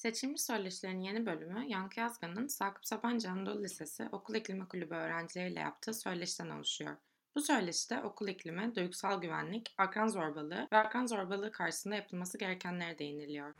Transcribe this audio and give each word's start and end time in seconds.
Seçilmiş 0.00 0.40
Söyleşilerin 0.42 1.00
yeni 1.00 1.26
bölümü 1.26 1.64
Yankı 1.68 2.00
Yazgan'ın 2.00 2.46
Sakıp 2.46 2.86
Sabancı 2.86 3.30
Anadolu 3.30 3.62
Lisesi 3.62 4.08
Okul 4.12 4.34
İklimi 4.34 4.68
Kulübü 4.68 4.94
öğrencileriyle 4.94 5.60
yaptığı 5.60 5.94
söyleşiden 5.94 6.50
oluşuyor. 6.50 6.96
Bu 7.36 7.40
söyleşide 7.40 8.02
okul 8.02 8.28
iklimi, 8.28 8.74
duygusal 8.74 9.20
güvenlik, 9.20 9.74
akran 9.78 10.08
zorbalığı 10.08 10.68
ve 10.72 10.76
akran 10.76 11.06
zorbalığı 11.06 11.52
karşısında 11.52 11.94
yapılması 11.94 12.38
gerekenlere 12.38 12.98
değiniliyor. 12.98 13.54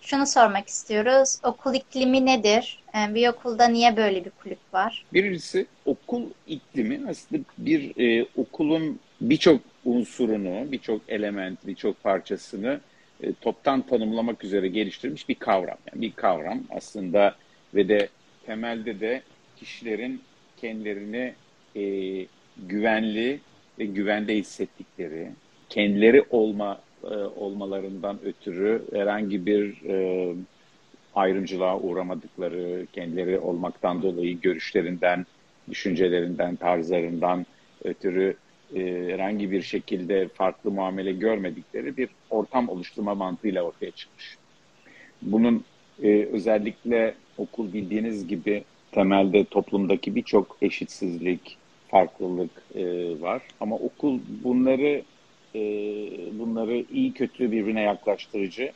Şunu 0.00 0.26
sormak 0.26 0.68
istiyoruz. 0.68 1.38
Okul 1.42 1.74
iklimi 1.74 2.26
nedir? 2.26 2.82
Ee, 2.94 3.14
bir 3.14 3.28
okulda 3.28 3.68
niye 3.68 3.96
böyle 3.96 4.24
bir 4.24 4.30
kulüp 4.30 4.74
var? 4.74 5.06
Birincisi 5.12 5.66
okul 5.84 6.22
iklimi 6.46 7.10
aslında 7.10 7.42
bir 7.58 8.00
e, 8.00 8.26
okulun 8.36 9.00
birçok 9.20 9.69
unsurunu, 9.84 10.72
birçok 10.72 11.00
element, 11.08 11.66
birçok 11.66 12.02
parçasını 12.02 12.80
e, 13.22 13.32
toptan 13.32 13.82
tanımlamak 13.82 14.44
üzere 14.44 14.68
geliştirilmiş 14.68 15.28
bir 15.28 15.34
kavram. 15.34 15.78
Yani 15.92 16.02
bir 16.02 16.12
kavram 16.12 16.60
aslında 16.70 17.36
ve 17.74 17.88
de 17.88 18.08
temelde 18.46 19.00
de 19.00 19.22
kişilerin 19.56 20.22
kendilerini 20.56 21.34
e, 21.76 21.84
güvenli 22.68 23.40
ve 23.78 23.84
güvende 23.84 24.36
hissettikleri, 24.36 25.28
kendileri 25.68 26.24
olma 26.30 26.80
e, 27.04 27.14
olmalarından 27.16 28.18
ötürü 28.24 28.82
herhangi 28.92 29.46
bir 29.46 29.84
e, 29.88 30.34
ayrımcılığa 31.14 31.80
uğramadıkları, 31.80 32.86
kendileri 32.92 33.38
olmaktan 33.38 34.02
dolayı 34.02 34.40
görüşlerinden, 34.40 35.26
düşüncelerinden, 35.70 36.56
tarzlarından 36.56 37.46
ötürü 37.84 38.36
e, 38.74 38.80
herhangi 39.12 39.50
bir 39.50 39.62
şekilde 39.62 40.28
farklı 40.28 40.70
muamele 40.70 41.12
görmedikleri 41.12 41.96
bir 41.96 42.08
ortam 42.30 42.68
oluşturma 42.68 43.14
mantığıyla 43.14 43.62
ortaya 43.62 43.90
çıkmış. 43.90 44.38
Bunun 45.22 45.64
e, 46.02 46.24
özellikle 46.24 47.14
okul 47.36 47.72
bildiğiniz 47.72 48.26
gibi 48.26 48.64
temelde 48.92 49.44
toplumdaki 49.44 50.14
birçok 50.14 50.58
eşitsizlik, 50.62 51.58
farklılık 51.88 52.66
e, 52.74 52.84
var. 53.20 53.42
Ama 53.60 53.76
okul 53.76 54.20
bunları 54.28 55.04
e, 55.54 55.60
bunları 56.38 56.86
iyi 56.90 57.14
kötü 57.14 57.52
birbirine 57.52 57.82
yaklaştırıcı, 57.82 58.72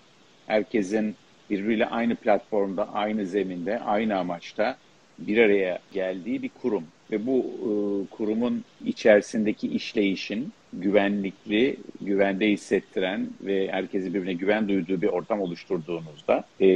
herkesin 0.46 1.18
birbiriyle 1.50 1.86
aynı 1.86 2.16
platformda, 2.16 2.92
aynı 2.92 3.26
zeminde, 3.26 3.80
aynı 3.80 4.18
amaçta 4.18 4.80
bir 5.18 5.38
araya 5.38 5.82
geldiği 5.90 6.42
bir 6.42 6.48
kurum. 6.48 6.93
Ve 7.10 7.26
bu 7.26 7.38
e, 7.38 7.70
kurumun 8.16 8.64
içerisindeki 8.84 9.68
işleyişin 9.68 10.52
güvenlikli, 10.72 11.76
güvende 12.00 12.50
hissettiren 12.50 13.28
ve 13.40 13.68
herkesi 13.72 14.14
birbirine 14.14 14.32
güven 14.32 14.68
duyduğu 14.68 15.02
bir 15.02 15.08
ortam 15.08 15.40
oluşturduğunuzda 15.40 16.44
e, 16.60 16.66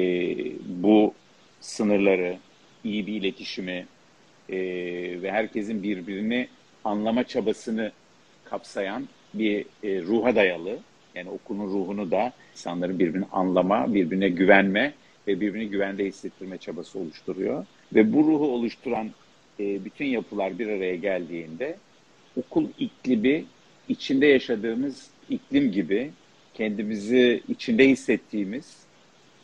bu 0.67 1.15
sınırları, 1.61 2.37
iyi 2.85 3.07
bir 3.07 3.13
iletişimi 3.13 3.87
e, 4.49 4.57
ve 5.23 5.33
herkesin 5.33 5.83
birbirini 5.83 6.49
anlama 6.85 7.25
çabasını 7.25 7.93
kapsayan 8.45 9.09
bir 9.35 9.65
e, 9.85 10.03
ruha 10.03 10.37
dayalı, 10.37 10.79
yani 11.15 11.31
okulun 11.31 11.67
ruhunu 11.67 12.11
da 12.11 12.33
insanların 12.53 12.99
birbirini 12.99 13.27
anlama, 13.33 13.95
birbirine 13.95 14.29
güvenme 14.29 14.93
ve 15.27 15.41
birbirini 15.41 15.69
güvende 15.69 16.05
hissettirme 16.05 16.59
çabası 16.59 16.99
oluşturuyor. 16.99 17.67
Ve 17.95 18.13
bu 18.13 18.19
ruhu 18.19 18.55
oluşturan 18.55 19.11
e, 19.61 19.85
bütün 19.85 20.07
yapılar 20.07 20.59
bir 20.59 20.69
araya 20.69 20.97
geldiğinde 20.97 21.77
okul 22.37 22.67
iklimi 22.79 23.45
içinde 23.89 24.27
yaşadığımız 24.27 25.11
iklim 25.31 25.73
gibi 25.73 26.11
kendimizi 26.55 27.43
içinde 27.49 27.89
hissettiğimiz 27.89 28.77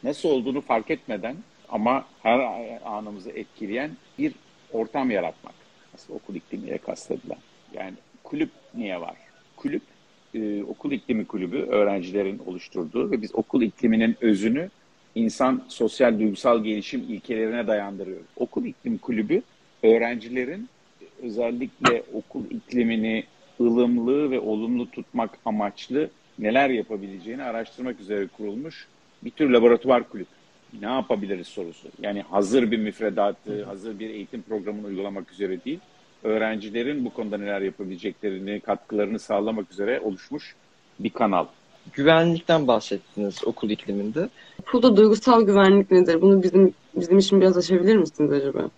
nasıl 0.02 0.28
olduğunu 0.28 0.60
fark 0.60 0.90
etmeden 0.90 1.36
ama 1.68 2.06
her 2.22 2.40
anımızı 2.84 3.30
etkileyen 3.30 3.90
bir 4.18 4.32
ortam 4.72 5.10
yaratmak. 5.10 5.54
Aslında 5.94 6.16
okul 6.16 6.34
iklimiyle 6.34 6.78
kastedilen. 6.78 7.38
Yani 7.74 7.94
kulüp 8.22 8.50
niye 8.74 9.00
var? 9.00 9.16
Kulüp 9.56 9.82
e, 10.34 10.62
okul 10.62 10.92
iklimi 10.92 11.24
kulübü 11.24 11.56
öğrencilerin 11.56 12.42
oluşturduğu 12.46 13.10
ve 13.10 13.22
biz 13.22 13.34
okul 13.34 13.62
ikliminin 13.62 14.16
özünü 14.20 14.70
insan 15.14 15.64
sosyal 15.68 16.18
duygusal 16.18 16.64
gelişim 16.64 17.00
ilkelerine 17.00 17.66
dayandırıyoruz. 17.66 18.26
Okul 18.36 18.64
iklim 18.64 18.98
kulübü 18.98 19.42
öğrencilerin 19.84 20.68
özellikle 21.22 22.02
okul 22.12 22.44
iklimini 22.50 23.24
ılımlı 23.60 24.30
ve 24.30 24.40
olumlu 24.40 24.90
tutmak 24.90 25.30
amaçlı 25.44 26.10
neler 26.38 26.70
yapabileceğini 26.70 27.42
araştırmak 27.42 28.00
üzere 28.00 28.26
kurulmuş 28.26 28.86
bir 29.24 29.30
tür 29.30 29.50
laboratuvar 29.50 30.08
kulüp. 30.08 30.26
Ne 30.80 30.86
yapabiliriz 30.86 31.46
sorusu. 31.46 31.88
Yani 32.02 32.22
hazır 32.22 32.70
bir 32.70 32.78
müfredatı, 32.78 33.64
hazır 33.64 33.98
bir 33.98 34.10
eğitim 34.10 34.42
programını 34.42 34.86
uygulamak 34.86 35.32
üzere 35.32 35.64
değil, 35.64 35.78
öğrencilerin 36.22 37.04
bu 37.04 37.10
konuda 37.10 37.38
neler 37.38 37.60
yapabileceklerini, 37.60 38.60
katkılarını 38.60 39.18
sağlamak 39.18 39.72
üzere 39.72 40.00
oluşmuş 40.00 40.54
bir 40.98 41.10
kanal. 41.10 41.46
Güvenlikten 41.92 42.66
bahsettiniz 42.66 43.44
okul 43.44 43.70
ikliminde. 43.70 44.28
Okulda 44.62 44.96
duygusal 44.96 45.42
güvenlik 45.42 45.90
nedir? 45.90 46.20
Bunu 46.22 46.42
bizim 46.42 46.74
bizim 46.96 47.18
için 47.18 47.40
biraz 47.40 47.56
açabilir 47.56 47.96
misiniz 47.96 48.32
acaba? 48.32 48.70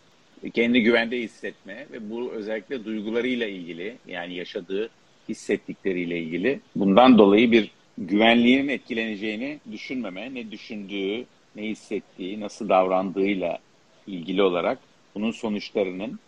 Kendi 0.50 0.82
güvende 0.82 1.18
hissetme 1.18 1.86
ve 1.92 2.10
bu 2.10 2.32
özellikle 2.32 2.84
duygularıyla 2.84 3.46
ilgili 3.46 3.96
yani 4.08 4.34
yaşadığı 4.34 4.90
hissettikleriyle 5.28 6.18
ilgili 6.18 6.60
bundan 6.76 7.18
dolayı 7.18 7.52
bir 7.52 7.70
güvenliğinin 7.98 8.68
etkileneceğini 8.68 9.58
düşünmeme, 9.72 10.34
ne 10.34 10.50
düşündüğü, 10.50 11.24
ne 11.56 11.62
hissettiği, 11.62 12.40
nasıl 12.40 12.68
davrandığıyla 12.68 13.58
ilgili 14.06 14.42
olarak 14.42 14.78
bunun 15.14 15.30
sonuçlarının 15.30 16.18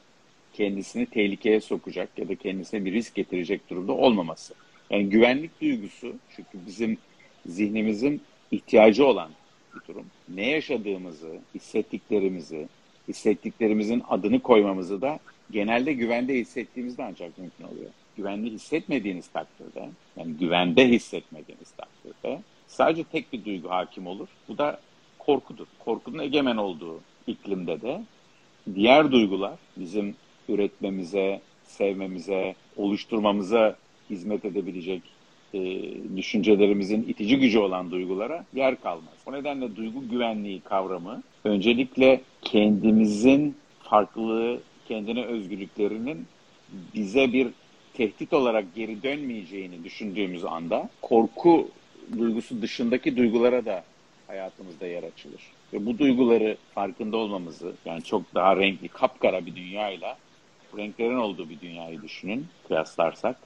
kendisini 0.52 1.06
tehlikeye 1.06 1.60
sokacak 1.60 2.08
ya 2.18 2.28
da 2.28 2.34
kendisine 2.34 2.84
bir 2.84 2.92
risk 2.92 3.14
getirecek 3.14 3.70
durumda 3.70 3.92
olmaması. 3.92 4.54
Yani 4.90 5.08
güvenlik 5.08 5.60
duygusu 5.60 6.14
çünkü 6.36 6.66
bizim 6.66 6.98
zihnimizin 7.46 8.20
ihtiyacı 8.50 9.06
olan 9.06 9.30
bir 9.74 9.88
durum. 9.88 10.06
Ne 10.28 10.48
yaşadığımızı, 10.50 11.38
hissettiklerimizi, 11.54 12.68
hissettiklerimizin 13.08 14.02
adını 14.08 14.40
koymamızı 14.40 15.02
da 15.02 15.18
genelde 15.50 15.92
güvende 15.92 16.34
hissettiğimizde 16.34 17.04
ancak 17.04 17.38
mümkün 17.38 17.64
oluyor. 17.64 17.90
Güvenli 18.16 18.50
hissetmediğiniz 18.50 19.28
takdirde, 19.28 19.88
yani 20.16 20.32
güvende 20.32 20.88
hissetmediğiniz 20.88 21.70
takdirde 21.70 22.42
sadece 22.66 23.04
tek 23.04 23.32
bir 23.32 23.44
duygu 23.44 23.70
hakim 23.70 24.06
olur. 24.06 24.28
Bu 24.48 24.58
da 24.58 24.80
korkudur. 25.18 25.66
Korkunun 25.78 26.18
egemen 26.18 26.56
olduğu 26.56 27.00
iklimde 27.26 27.82
de 27.82 28.02
diğer 28.74 29.12
duygular 29.12 29.58
bizim 29.76 30.14
üretmemize, 30.48 31.40
sevmemize, 31.62 32.54
oluşturmamıza 32.76 33.76
hizmet 34.10 34.44
edebilecek 34.44 35.02
e, 35.54 35.60
düşüncelerimizin 36.16 37.02
itici 37.02 37.38
gücü 37.38 37.58
olan 37.58 37.90
duygulara 37.90 38.44
yer 38.54 38.80
kalmaz. 38.80 39.14
O 39.26 39.32
nedenle 39.32 39.76
duygu 39.76 40.08
güvenliği 40.08 40.60
kavramı 40.60 41.22
öncelikle 41.44 42.20
kendimizin 42.42 43.56
farklılığı, 43.82 44.60
kendine 44.88 45.24
özgürlüklerinin 45.24 46.26
bize 46.94 47.32
bir 47.32 47.48
tehdit 47.94 48.32
olarak 48.32 48.74
geri 48.74 49.02
dönmeyeceğini 49.02 49.84
düşündüğümüz 49.84 50.44
anda 50.44 50.88
korku 51.02 51.68
duygusu 52.18 52.62
dışındaki 52.62 53.16
duygulara 53.16 53.64
da 53.64 53.84
hayatımızda 54.26 54.86
yer 54.86 55.02
açılır. 55.02 55.42
Ve 55.72 55.86
bu 55.86 55.98
duyguları 55.98 56.56
farkında 56.74 57.16
olmamızı, 57.16 57.72
yani 57.84 58.02
çok 58.02 58.34
daha 58.34 58.56
renkli, 58.56 58.88
kapkara 58.88 59.46
bir 59.46 59.56
dünyayla 59.56 60.16
renklerin 60.76 61.16
olduğu 61.16 61.48
bir 61.50 61.60
dünyayı 61.60 62.02
düşünün, 62.02 62.46
kıyaslarsak. 62.68 63.36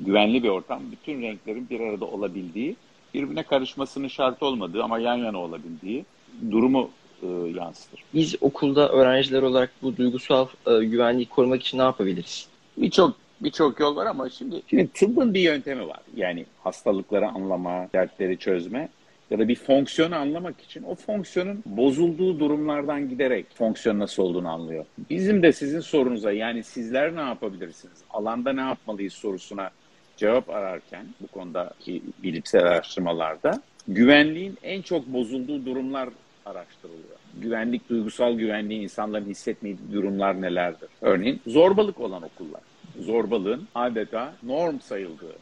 Güvenli 0.00 0.42
bir 0.42 0.48
ortam, 0.48 0.82
bütün 0.92 1.22
renklerin 1.22 1.68
bir 1.70 1.80
arada 1.80 2.04
olabildiği, 2.04 2.76
birbirine 3.14 3.42
karışmasının 3.42 4.08
şart 4.08 4.42
olmadığı 4.42 4.82
ama 4.82 4.98
yan 4.98 5.16
yana 5.16 5.38
olabildiği 5.38 6.04
durumu 6.50 6.90
e, 7.22 7.26
yansıtır. 7.58 8.04
Biz 8.14 8.34
okulda 8.40 8.88
öğrenciler 8.88 9.42
olarak 9.42 9.70
bu 9.82 9.96
duygusal 9.96 10.46
e, 10.66 10.84
güvenliği 10.84 11.28
korumak 11.28 11.62
için 11.62 11.78
ne 11.78 11.82
yapabiliriz? 11.82 12.48
Birçok 12.76 13.16
birçok 13.40 13.80
yol 13.80 13.96
var 13.96 14.06
ama 14.06 14.30
şimdi, 14.30 14.62
şimdi 14.70 14.88
tıbbın 14.92 15.34
bir 15.34 15.40
yöntemi 15.40 15.88
var. 15.88 16.00
Yani 16.16 16.46
hastalıkları 16.64 17.28
anlama, 17.28 17.88
dertleri 17.94 18.38
çözme 18.38 18.88
ya 19.30 19.38
da 19.38 19.48
bir 19.48 19.56
fonksiyonu 19.56 20.16
anlamak 20.16 20.60
için 20.60 20.82
o 20.82 20.94
fonksiyonun 20.94 21.62
bozulduğu 21.66 22.40
durumlardan 22.40 23.08
giderek 23.08 23.46
fonksiyon 23.54 23.98
nasıl 23.98 24.22
olduğunu 24.22 24.48
anlıyor. 24.48 24.84
Bizim 25.10 25.42
de 25.42 25.52
sizin 25.52 25.80
sorunuza 25.80 26.32
yani 26.32 26.64
sizler 26.64 27.16
ne 27.16 27.20
yapabilirsiniz, 27.20 27.98
alanda 28.10 28.52
ne 28.52 28.60
yapmalıyız 28.60 29.12
sorusuna 29.12 29.70
cevap 30.16 30.50
ararken 30.50 31.06
bu 31.20 31.26
konudaki 31.26 32.02
bilimsel 32.22 32.62
araştırmalarda 32.62 33.62
güvenliğin 33.88 34.58
en 34.62 34.82
çok 34.82 35.06
bozulduğu 35.06 35.66
durumlar 35.66 36.08
araştırılıyor. 36.46 37.11
Güvenlik, 37.40 37.90
duygusal 37.90 38.34
güvenliği 38.34 38.80
insanların 38.80 39.24
hissetmediği 39.24 39.92
durumlar 39.92 40.42
nelerdir? 40.42 40.88
Örneğin 41.00 41.40
zorbalık 41.46 42.00
olan 42.00 42.22
okullar. 42.22 42.60
Zorbalığın 42.98 43.68
adeta 43.74 44.34
norm 44.42 44.80
sayıldığı 44.80 45.36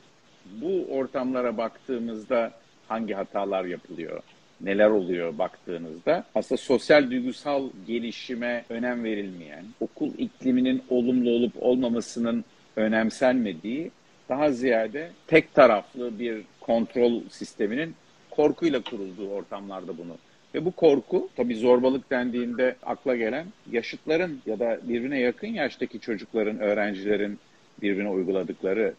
bu 0.60 0.86
ortamlara 0.90 1.56
baktığımızda 1.56 2.52
hangi 2.88 3.14
hatalar 3.14 3.64
yapılıyor? 3.64 4.22
neler 4.60 4.90
oluyor 4.90 5.38
baktığınızda 5.38 6.24
aslında 6.34 6.60
sosyal 6.60 7.10
duygusal 7.10 7.70
gelişime 7.86 8.64
önem 8.68 9.04
verilmeyen, 9.04 9.64
okul 9.80 10.10
ikliminin 10.18 10.82
olumlu 10.90 11.30
olup 11.30 11.52
olmamasının 11.62 12.44
önemsenmediği 12.76 13.90
daha 14.28 14.50
ziyade 14.50 15.10
tek 15.26 15.54
taraflı 15.54 16.18
bir 16.18 16.42
kontrol 16.60 17.22
sisteminin 17.30 17.94
korkuyla 18.30 18.82
kurulduğu 18.82 19.28
ortamlarda 19.28 19.98
bunu. 19.98 20.16
Ve 20.54 20.64
bu 20.64 20.70
korku 20.70 21.28
tabii 21.36 21.54
zorbalık 21.54 22.10
dendiğinde 22.10 22.76
akla 22.82 23.16
gelen 23.16 23.46
yaşıtların 23.72 24.40
ya 24.46 24.58
da 24.58 24.80
birbirine 24.82 25.20
yakın 25.20 25.48
yaştaki 25.48 26.00
çocukların, 26.00 26.60
öğrencilerin 26.60 27.38
birbirine 27.82 28.08
uyguladıkları 28.08 28.94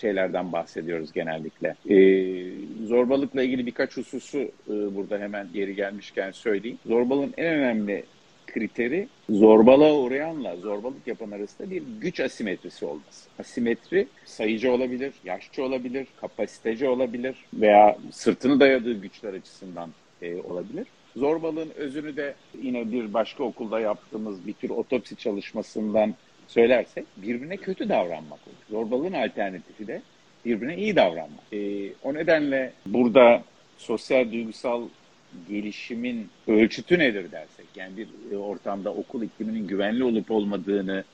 şeylerden 0.00 0.52
bahsediyoruz 0.52 1.12
genellikle. 1.12 1.74
Ee, 1.90 2.86
zorbalıkla 2.86 3.42
ilgili 3.42 3.66
birkaç 3.66 3.96
hususu 3.96 4.38
e, 4.38 4.50
burada 4.68 5.18
hemen 5.18 5.48
geri 5.54 5.74
gelmişken 5.74 6.30
söyleyeyim. 6.30 6.78
Zorbalığın 6.86 7.34
en 7.36 7.54
önemli 7.54 8.04
kriteri 8.46 9.08
zorbalığa 9.30 9.94
uğrayanla 9.94 10.56
zorbalık 10.56 11.06
yapan 11.06 11.30
arasında 11.30 11.70
bir 11.70 11.82
güç 12.00 12.20
asimetrisi 12.20 12.86
olması. 12.86 13.28
Asimetri 13.38 14.06
sayıcı 14.24 14.72
olabilir, 14.72 15.12
yaşçı 15.24 15.64
olabilir, 15.64 16.06
kapasiteci 16.20 16.88
olabilir 16.88 17.36
veya 17.54 17.98
sırtını 18.10 18.60
dayadığı 18.60 19.00
güçler 19.00 19.34
açısından 19.34 19.90
e, 20.22 20.36
olabilir. 20.36 20.86
Zorbalığın 21.16 21.70
özünü 21.76 22.16
de 22.16 22.34
yine 22.62 22.92
bir 22.92 23.14
başka 23.14 23.44
okulda 23.44 23.80
yaptığımız 23.80 24.46
bir 24.46 24.52
tür 24.52 24.70
otopsi 24.70 25.16
çalışmasından 25.16 26.14
söylersek 26.48 27.04
birbirine 27.16 27.56
kötü 27.56 27.88
davranmak 27.88 28.40
olur. 28.46 28.56
Zorbalığın 28.70 29.12
alternatifi 29.12 29.86
de 29.86 30.02
birbirine 30.44 30.76
iyi 30.76 30.96
davranmak. 30.96 31.52
E, 31.52 31.92
o 32.02 32.14
nedenle 32.14 32.72
burada 32.86 33.42
sosyal 33.78 34.32
duygusal 34.32 34.88
gelişimin 35.48 36.28
ölçütü 36.48 36.98
nedir 36.98 37.32
dersek, 37.32 37.66
yani 37.76 37.96
bir 37.96 38.08
e, 38.32 38.36
ortamda 38.36 38.94
okul 38.94 39.22
ikliminin 39.22 39.66
güvenli 39.66 40.04
olup 40.04 40.30
olmadığını 40.30 41.04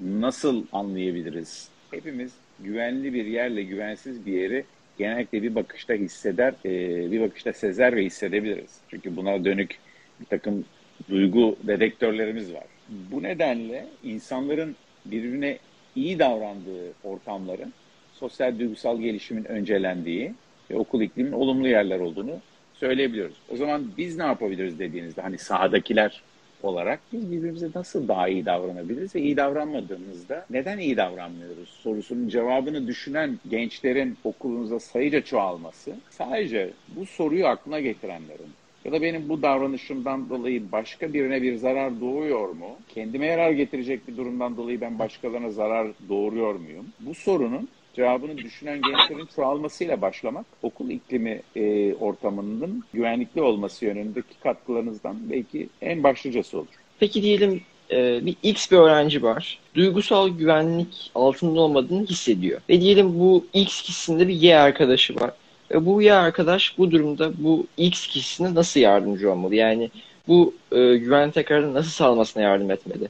nasıl 0.00 0.64
anlayabiliriz? 0.72 1.68
Hepimiz 1.90 2.32
güvenli 2.60 3.14
bir 3.14 3.26
yerle 3.26 3.62
güvensiz 3.62 4.26
bir 4.26 4.32
yeri 4.32 4.64
genellikle 4.98 5.42
bir 5.42 5.54
bakışta 5.54 5.94
hisseder, 5.94 6.54
e, 6.64 6.70
bir 7.12 7.20
bakışta 7.20 7.52
sezer 7.52 7.96
ve 7.96 8.04
hissedebiliriz. 8.04 8.80
Çünkü 8.88 9.16
buna 9.16 9.44
dönük 9.44 9.78
bir 10.20 10.26
takım 10.26 10.64
duygu 11.10 11.56
dedektörlerimiz 11.62 12.54
var. 12.54 12.64
Bu 12.88 13.22
nedenle 13.22 13.86
insanların 14.04 14.76
birbirine 15.04 15.58
iyi 15.96 16.18
davrandığı 16.18 16.92
ortamların 17.04 17.72
sosyal 18.12 18.58
duygusal 18.58 19.00
gelişimin 19.00 19.44
öncelendiği 19.44 20.32
ve 20.70 20.76
okul 20.76 21.00
ikliminin 21.00 21.32
olumlu 21.32 21.68
yerler 21.68 22.00
olduğunu 22.00 22.40
söyleyebiliyoruz. 22.74 23.36
O 23.48 23.56
zaman 23.56 23.84
biz 23.96 24.16
ne 24.16 24.24
yapabiliriz 24.24 24.78
dediğinizde 24.78 25.22
hani 25.22 25.38
sahadakiler 25.38 26.22
olarak 26.64 27.00
biz 27.12 27.32
birbirimize 27.32 27.68
nasıl 27.74 28.08
daha 28.08 28.28
iyi 28.28 28.46
davranabiliriz 28.46 29.14
ve 29.14 29.20
iyi 29.20 29.36
davranmadığımızda 29.36 30.46
neden 30.50 30.78
iyi 30.78 30.96
davranmıyoruz 30.96 31.68
sorusunun 31.68 32.28
cevabını 32.28 32.86
düşünen 32.86 33.38
gençlerin 33.50 34.18
okulunuzda 34.24 34.80
sayıca 34.80 35.20
çoğalması 35.20 35.94
sadece 36.10 36.70
bu 36.88 37.06
soruyu 37.06 37.46
aklına 37.46 37.80
getirenlerin 37.80 38.52
ya 38.84 38.92
da 38.92 39.02
benim 39.02 39.28
bu 39.28 39.42
davranışımdan 39.42 40.30
dolayı 40.30 40.72
başka 40.72 41.12
birine 41.12 41.42
bir 41.42 41.56
zarar 41.56 42.00
doğuyor 42.00 42.48
mu? 42.48 42.78
Kendime 42.88 43.26
yarar 43.26 43.50
getirecek 43.50 44.08
bir 44.08 44.16
durumdan 44.16 44.56
dolayı 44.56 44.80
ben 44.80 44.98
başkalarına 44.98 45.50
zarar 45.50 45.88
doğuruyor 46.08 46.54
muyum? 46.54 46.86
Bu 47.00 47.14
sorunun 47.14 47.68
cevabını 47.94 48.38
düşünen 48.38 48.82
gençlerin 48.82 49.28
çoğalmasıyla 49.36 50.02
başlamak 50.02 50.46
okul 50.62 50.90
iklimi 50.90 51.42
e, 51.56 51.94
ortamının 51.94 52.84
güvenlikli 52.92 53.42
olması 53.42 53.84
yönündeki 53.84 54.40
katkılarınızdan 54.42 55.16
belki 55.30 55.68
en 55.82 56.02
başlıcası 56.02 56.58
olur. 56.58 56.66
Peki 57.00 57.22
diyelim 57.22 57.62
e, 57.90 58.26
bir 58.26 58.36
X 58.42 58.70
bir 58.70 58.76
öğrenci 58.76 59.22
var. 59.22 59.58
Duygusal 59.74 60.28
güvenlik 60.28 61.10
altında 61.14 61.60
olmadığını 61.60 62.06
hissediyor. 62.06 62.60
Ve 62.68 62.80
diyelim 62.80 63.18
bu 63.20 63.46
X 63.52 63.82
kişisinde 63.82 64.28
bir 64.28 64.34
Y 64.34 64.58
arkadaşı 64.58 65.20
var. 65.20 65.30
Ve 65.70 65.86
bu 65.86 66.02
Y 66.02 66.14
arkadaş 66.14 66.78
bu 66.78 66.90
durumda 66.90 67.32
bu 67.38 67.66
X 67.76 68.06
kişisine 68.06 68.54
nasıl 68.54 68.80
yardımcı 68.80 69.32
olmalı? 69.32 69.54
Yani 69.54 69.90
bu 70.28 70.54
e, 70.72 70.96
güven 70.96 71.30
tekrardan 71.30 71.74
nasıl 71.74 71.90
sağlamasına 71.90 72.42
yardım 72.42 72.70
etmeli? 72.70 73.08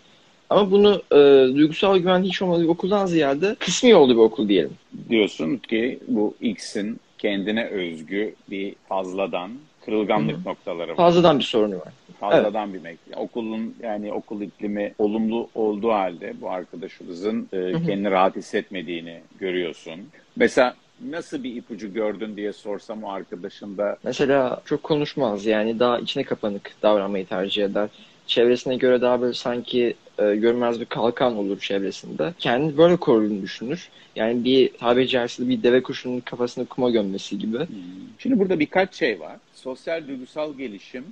Ama 0.53 0.71
bunu 0.71 1.03
e, 1.13 1.17
duygusal 1.57 1.99
güven 1.99 2.23
hiç 2.23 2.43
olmadığı 2.43 2.63
bir 2.63 2.69
okuldan 2.69 3.07
ziyade 3.07 3.57
kısmi 3.59 3.95
olduğu 3.95 4.15
bir 4.15 4.19
okul 4.19 4.49
diyelim. 4.49 4.73
Diyorsun 5.09 5.57
ki 5.57 5.99
bu 6.09 6.35
X'in 6.41 7.01
kendine 7.19 7.67
özgü 7.67 8.35
bir 8.51 8.75
fazladan 8.89 9.51
kırılganlık 9.85 10.37
Hı-hı. 10.37 10.49
noktaları 10.49 10.91
var. 10.91 10.97
Fazladan 10.97 11.39
bir 11.39 11.45
sorunu 11.45 11.75
var. 11.75 11.93
Fazladan 12.21 12.71
evet. 12.71 12.75
bir 12.75 12.83
mek. 12.83 12.99
Okulun 13.17 13.75
yani 13.83 14.13
okul 14.13 14.41
iklimi 14.41 14.95
olumlu 14.99 15.49
olduğu 15.55 15.93
halde 15.93 16.35
bu 16.41 16.51
arkadaşımızın 16.51 17.49
e, 17.53 17.73
kendini 17.73 18.11
rahat 18.11 18.37
hissetmediğini 18.37 19.21
görüyorsun. 19.39 20.01
Mesela 20.37 20.75
nasıl 21.11 21.43
bir 21.43 21.57
ipucu 21.57 21.93
gördün 21.93 22.37
diye 22.37 22.53
sorsam 22.53 23.05
o 23.05 23.11
arkadaşın 23.11 23.79
da. 23.79 23.97
Mesela 24.05 24.61
çok 24.65 24.83
konuşmaz 24.83 25.47
yani 25.47 25.79
daha 25.79 25.99
içine 25.99 26.25
kapanık 26.25 26.73
davranmayı 26.83 27.27
tercih 27.27 27.65
eder. 27.65 27.89
Çevresine 28.27 28.77
göre 28.77 29.01
daha 29.01 29.21
böyle 29.21 29.35
sanki 29.35 29.95
e, 30.19 30.37
görmez 30.37 30.81
bir 30.81 30.85
kalkan 30.85 31.37
olur 31.37 31.59
çevresinde. 31.61 32.35
Kendini 32.39 32.77
böyle 32.77 32.97
koruduğunu 32.97 33.43
düşünür. 33.43 33.89
Yani 34.17 34.45
bir 34.45 34.73
tabiri 34.73 35.09
caizse 35.09 35.49
bir 35.49 35.63
deve 35.63 35.83
kuşunun 35.83 36.21
kafasını 36.21 36.67
kuma 36.67 36.91
gömmesi 36.91 37.39
gibi. 37.39 37.59
Hmm. 37.59 37.77
Şimdi 38.19 38.39
burada 38.39 38.61
birkaç 38.61 38.95
şey 38.95 39.21
var. 39.21 39.37
Sosyal 39.55 40.09
duygusal 40.09 40.55
gelişim, 40.55 41.05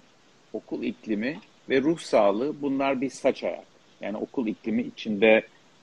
okul 0.52 0.82
iklimi 0.82 1.38
ve 1.69 1.81
ruh 1.81 1.99
sağlığı 1.99 2.62
bunlar 2.62 3.00
bir 3.00 3.11
saç 3.11 3.44
ayak. 3.44 3.64
Yani 4.00 4.17
okul 4.17 4.47
iklimi 4.47 4.82
içinde 4.82 5.43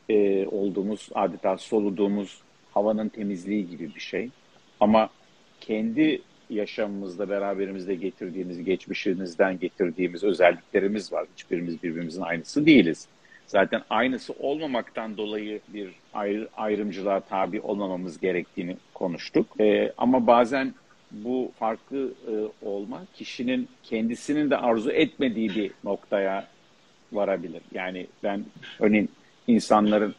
e, 0.09 0.47
olduğumuz, 0.47 1.09
adeta 1.15 1.57
soluduğumuz 1.57 2.41
havanın 2.73 3.09
temizliği 3.09 3.69
gibi 3.69 3.95
bir 3.95 3.99
şey. 3.99 4.29
Ama 4.79 5.09
kendi 5.61 6.21
yaşamımızda 6.49 7.29
beraberimizde 7.29 7.95
getirdiğimiz, 7.95 8.63
geçmişimizden 8.63 9.59
getirdiğimiz 9.59 10.23
özelliklerimiz 10.23 11.13
var. 11.13 11.25
Hiçbirimiz 11.35 11.83
birbirimizin 11.83 12.21
aynısı 12.21 12.65
değiliz. 12.65 13.07
Zaten 13.47 13.81
aynısı 13.89 14.33
olmamaktan 14.39 15.17
dolayı 15.17 15.59
bir 15.67 15.89
ayrı, 16.13 16.49
ayrımcılığa 16.57 17.19
tabi 17.19 17.61
olmamamız 17.61 18.19
gerektiğini 18.19 18.77
konuştuk. 18.93 19.47
Ee, 19.59 19.93
ama 19.97 20.27
bazen 20.27 20.73
bu 21.11 21.51
farklı 21.59 22.13
e, 22.27 22.65
olma 22.65 23.05
kişinin 23.13 23.67
kendisinin 23.83 24.49
de 24.49 24.57
arzu 24.57 24.91
etmediği 24.91 25.49
bir 25.49 25.71
noktaya 25.83 26.47
varabilir. 27.11 27.61
Yani 27.73 28.07
ben 28.23 28.45
örneğin 28.79 29.09
insanların 29.47 30.15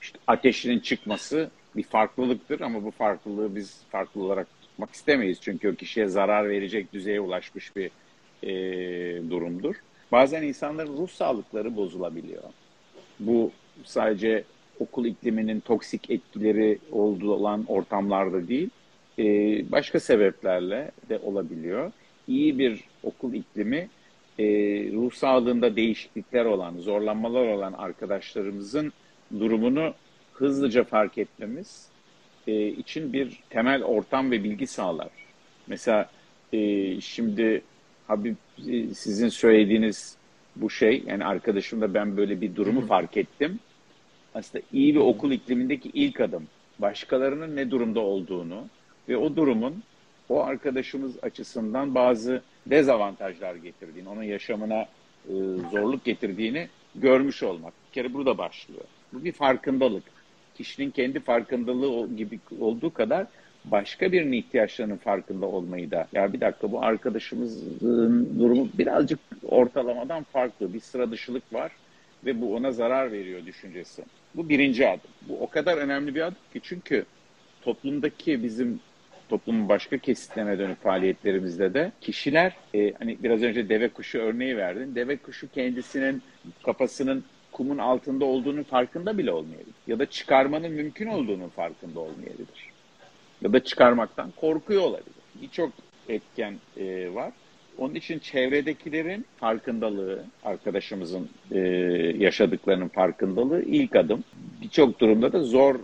işte 0.00 0.18
ateşinin 0.26 0.78
çıkması 0.78 1.50
bir 1.76 1.82
farklılıktır 1.82 2.60
ama 2.60 2.84
bu 2.84 2.90
farklılığı 2.90 3.56
biz 3.56 3.80
farklı 3.90 4.22
olarak 4.24 4.46
tutmak 4.78 4.94
istemeyiz. 4.94 5.38
Çünkü 5.40 5.68
o 5.68 5.74
kişiye 5.74 6.08
zarar 6.08 6.48
verecek 6.48 6.92
düzeye 6.92 7.20
ulaşmış 7.20 7.76
bir 7.76 7.90
e, 8.42 8.50
durumdur. 9.30 9.74
Bazen 10.12 10.42
insanların 10.42 10.96
ruh 10.96 11.08
sağlıkları 11.08 11.76
bozulabiliyor. 11.76 12.42
Bu 13.20 13.50
sadece 13.84 14.44
okul 14.80 15.04
ikliminin 15.04 15.60
toksik 15.60 16.10
etkileri 16.10 16.78
olduğu 16.92 17.32
olan 17.32 17.64
ortamlarda 17.68 18.48
değil, 18.48 18.70
e, 19.18 19.24
başka 19.72 20.00
sebeplerle 20.00 20.90
de 21.08 21.18
olabiliyor. 21.18 21.92
İyi 22.28 22.58
bir 22.58 22.84
okul 23.02 23.34
iklimi 23.34 23.88
e, 24.38 24.44
ruh 24.92 25.12
sağlığında 25.12 25.76
değişiklikler 25.76 26.44
olan, 26.44 26.76
zorlanmalar 26.78 27.46
olan 27.46 27.72
arkadaşlarımızın 27.72 28.92
durumunu 29.38 29.94
hızlıca 30.32 30.84
fark 30.84 31.18
etmemiz 31.18 31.88
e, 32.48 32.68
için 32.68 33.12
bir 33.12 33.40
temel 33.50 33.84
ortam 33.84 34.30
ve 34.30 34.44
bilgi 34.44 34.66
sağlar. 34.66 35.08
Mesela 35.66 36.10
e, 36.52 37.00
şimdi 37.00 37.62
Habib 38.06 38.36
e, 38.68 38.94
sizin 38.94 39.28
söylediğiniz 39.28 40.16
bu 40.56 40.70
şey 40.70 41.02
yani 41.06 41.24
arkadaşımda 41.24 41.94
ben 41.94 42.16
böyle 42.16 42.40
bir 42.40 42.56
durumu 42.56 42.86
fark 42.86 43.16
ettim. 43.16 43.58
Aslında 44.34 44.64
iyi 44.72 44.94
bir 44.94 45.00
okul 45.00 45.32
iklimindeki 45.32 45.90
ilk 45.94 46.20
adım. 46.20 46.46
Başkalarının 46.78 47.56
ne 47.56 47.70
durumda 47.70 48.00
olduğunu 48.00 48.64
ve 49.08 49.16
o 49.16 49.36
durumun 49.36 49.82
o 50.28 50.42
arkadaşımız 50.42 51.24
açısından 51.24 51.94
bazı 51.94 52.42
dezavantajlar 52.66 53.54
getirdiğini, 53.54 54.08
onun 54.08 54.22
yaşamına 54.22 54.80
e, 55.28 55.34
zorluk 55.72 56.04
getirdiğini 56.04 56.68
görmüş 56.94 57.42
olmak. 57.42 57.72
Bir 57.88 57.94
kere 57.94 58.14
burada 58.14 58.38
başlıyor. 58.38 58.84
Bu 59.12 59.24
bir 59.24 59.32
farkındalık 59.32 60.17
kişinin 60.58 60.90
kendi 60.90 61.20
farkındalığı 61.20 62.16
gibi 62.16 62.40
olduğu 62.60 62.92
kadar 62.92 63.26
başka 63.64 64.12
birinin 64.12 64.32
ihtiyaçlarının 64.32 64.96
farkında 64.96 65.46
olmayı 65.46 65.90
da 65.90 66.08
ya 66.12 66.32
bir 66.32 66.40
dakika 66.40 66.72
bu 66.72 66.82
arkadaşımızın 66.82 68.38
durumu 68.38 68.68
birazcık 68.74 69.18
ortalamadan 69.42 70.22
farklı 70.22 70.74
bir 70.74 70.80
sıra 70.80 71.10
dışılık 71.10 71.52
var 71.52 71.72
ve 72.24 72.40
bu 72.40 72.56
ona 72.56 72.72
zarar 72.72 73.12
veriyor 73.12 73.46
düşüncesi. 73.46 74.04
Bu 74.34 74.48
birinci 74.48 74.88
adım. 74.88 75.10
Bu 75.28 75.40
o 75.40 75.50
kadar 75.50 75.76
önemli 75.76 76.14
bir 76.14 76.20
adım 76.20 76.36
ki 76.52 76.60
çünkü 76.62 77.04
toplumdaki 77.62 78.42
bizim 78.42 78.80
toplumun 79.28 79.68
başka 79.68 79.98
kesitlerine 79.98 80.58
dönük 80.58 80.82
faaliyetlerimizde 80.82 81.74
de 81.74 81.92
kişiler 82.00 82.56
e, 82.74 82.92
hani 82.92 83.18
biraz 83.22 83.42
önce 83.42 83.68
deve 83.68 83.88
kuşu 83.88 84.18
örneği 84.18 84.56
verdin. 84.56 84.94
Deve 84.94 85.16
kuşu 85.16 85.50
kendisinin 85.50 86.22
kafasının 86.64 87.24
kumun 87.58 87.78
altında 87.78 88.24
olduğunun 88.24 88.62
farkında 88.62 89.18
bile 89.18 89.32
olmayabilir. 89.32 89.74
Ya 89.86 89.98
da 89.98 90.06
çıkarmanın 90.06 90.72
mümkün 90.72 91.06
olduğunun 91.06 91.48
farkında 91.48 92.00
olmayabilir. 92.00 92.70
Ya 93.42 93.52
da 93.52 93.64
çıkarmaktan 93.64 94.32
korkuyor 94.36 94.82
olabilir. 94.82 95.14
Birçok 95.42 95.72
etken 96.08 96.54
e, 96.76 97.14
var. 97.14 97.32
Onun 97.78 97.94
için 97.94 98.18
çevredekilerin 98.18 99.26
farkındalığı, 99.36 100.24
arkadaşımızın 100.44 101.28
e, 101.50 101.58
yaşadıklarının 102.18 102.88
farkındalığı 102.88 103.62
ilk 103.62 103.96
adım. 103.96 104.24
Birçok 104.62 105.00
durumda 105.00 105.32
da 105.32 105.42
zor, 105.42 105.74
e, 105.74 105.78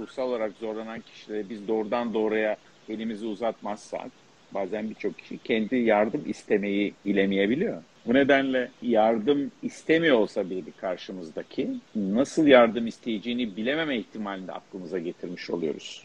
ruhsal 0.00 0.28
olarak 0.28 0.52
zorlanan 0.60 1.00
kişilere 1.00 1.48
biz 1.48 1.68
doğrudan 1.68 2.14
doğruya 2.14 2.56
elimizi 2.88 3.26
uzatmazsak 3.26 4.10
bazen 4.54 4.90
birçok 4.90 5.18
kişi 5.18 5.38
kendi 5.38 5.76
yardım 5.76 6.22
istemeyi 6.26 6.94
bilemeyebiliyor. 7.06 7.82
Bu 8.08 8.14
nedenle 8.14 8.70
yardım 8.82 9.50
istemiyor 9.62 10.18
olsa 10.18 10.50
bile 10.50 10.62
karşımızdaki 10.76 11.68
nasıl 11.96 12.46
yardım 12.46 12.86
isteyeceğini 12.86 13.56
bilememe 13.56 13.96
ihtimalini 13.96 14.46
de 14.48 14.52
aklımıza 14.52 14.98
getirmiş 14.98 15.50
oluyoruz 15.50 16.04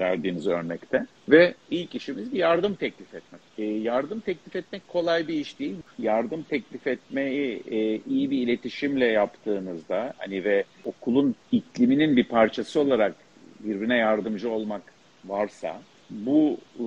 verdiğiniz 0.00 0.46
örnekte. 0.46 1.06
Ve 1.28 1.54
ilk 1.70 1.94
işimiz 1.94 2.32
bir 2.32 2.38
yardım 2.38 2.74
teklif 2.74 3.14
etmek. 3.14 3.40
E, 3.58 3.64
yardım 3.64 4.20
teklif 4.20 4.56
etmek 4.56 4.88
kolay 4.88 5.28
bir 5.28 5.34
iş 5.34 5.58
değil. 5.58 5.76
Yardım 5.98 6.42
teklif 6.42 6.86
etmeyi 6.86 7.62
e, 7.70 8.00
iyi 8.10 8.30
bir 8.30 8.38
iletişimle 8.38 9.06
yaptığınızda 9.06 10.14
hani 10.18 10.44
ve 10.44 10.64
okulun 10.84 11.34
ikliminin 11.52 12.16
bir 12.16 12.24
parçası 12.24 12.80
olarak 12.80 13.14
birbirine 13.60 13.96
yardımcı 13.96 14.50
olmak 14.50 14.82
varsa 15.24 15.82
bu 16.10 16.58
e, 16.78 16.84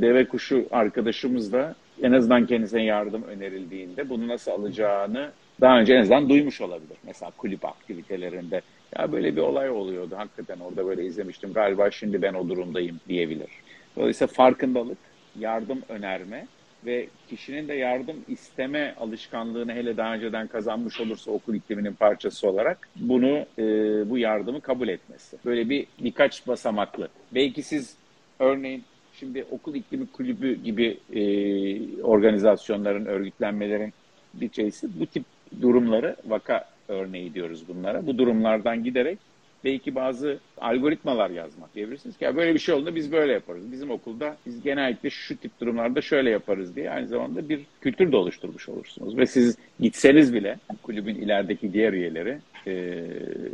deve 0.00 0.24
kuşu 0.24 0.66
arkadaşımız 0.70 1.52
da 1.52 1.74
en 2.02 2.12
azından 2.12 2.46
kendisine 2.46 2.84
yardım 2.84 3.22
önerildiğinde 3.22 4.08
bunu 4.08 4.28
nasıl 4.28 4.50
alacağını 4.50 5.30
daha 5.60 5.80
önce 5.80 5.94
en 5.94 6.00
azından 6.00 6.28
duymuş 6.28 6.60
olabilir. 6.60 6.96
Mesela 7.06 7.32
kulüp 7.36 7.64
aktivitelerinde 7.64 8.60
ya 8.98 9.12
böyle 9.12 9.36
bir 9.36 9.40
olay 9.40 9.70
oluyordu 9.70 10.14
hakikaten 10.16 10.58
orada 10.58 10.86
böyle 10.86 11.04
izlemiştim 11.04 11.52
galiba 11.52 11.90
şimdi 11.90 12.22
ben 12.22 12.34
o 12.34 12.48
durumdayım 12.48 13.00
diyebilir. 13.08 13.50
Dolayısıyla 13.96 14.32
farkındalık, 14.32 14.98
yardım 15.38 15.82
önerme 15.88 16.46
ve 16.86 17.06
kişinin 17.28 17.68
de 17.68 17.74
yardım 17.74 18.16
isteme 18.28 18.94
alışkanlığını 19.00 19.72
hele 19.72 19.96
daha 19.96 20.14
önceden 20.14 20.46
kazanmış 20.46 21.00
olursa 21.00 21.30
okul 21.30 21.54
ikliminin 21.54 21.92
parçası 21.92 22.48
olarak 22.48 22.88
bunu 22.96 23.46
e, 23.58 23.64
bu 24.10 24.18
yardımı 24.18 24.60
kabul 24.60 24.88
etmesi. 24.88 25.36
Böyle 25.44 25.70
bir 25.70 25.86
birkaç 26.00 26.46
basamaklı. 26.46 27.08
Belki 27.34 27.62
siz 27.62 27.96
örneğin 28.38 28.84
şimdi 29.20 29.44
okul 29.50 29.74
iklimi 29.74 30.06
kulübü 30.06 30.54
gibi 30.54 30.98
e, 31.12 31.22
organizasyonların, 32.02 33.06
örgütlenmelerin 33.06 33.92
bir 34.34 34.52
şeysi 34.52 35.00
bu 35.00 35.06
tip 35.06 35.24
durumları 35.60 36.16
vaka 36.26 36.64
örneği 36.88 37.34
diyoruz 37.34 37.68
bunlara. 37.68 38.06
Bu 38.06 38.18
durumlardan 38.18 38.84
giderek 38.84 39.18
belki 39.64 39.94
bazı 39.94 40.38
algoritmalar 40.58 41.30
yazmak 41.30 41.74
diyebilirsiniz 41.74 42.18
ki 42.18 42.24
ya 42.24 42.36
böyle 42.36 42.54
bir 42.54 42.58
şey 42.58 42.74
olduğunda 42.74 42.94
biz 42.94 43.12
böyle 43.12 43.32
yaparız. 43.32 43.72
Bizim 43.72 43.90
okulda 43.90 44.36
biz 44.46 44.62
genellikle 44.62 45.10
şu 45.10 45.36
tip 45.36 45.60
durumlarda 45.60 46.00
şöyle 46.00 46.30
yaparız 46.30 46.76
diye 46.76 46.90
aynı 46.90 47.06
zamanda 47.06 47.48
bir 47.48 47.60
kültür 47.80 48.12
de 48.12 48.16
oluşturmuş 48.16 48.68
olursunuz. 48.68 49.16
Ve 49.16 49.26
siz 49.26 49.56
gitseniz 49.80 50.34
bile 50.34 50.58
kulübün 50.82 51.14
ilerideki 51.14 51.72
diğer 51.72 51.92
üyeleri 51.92 52.38
e, 52.66 53.04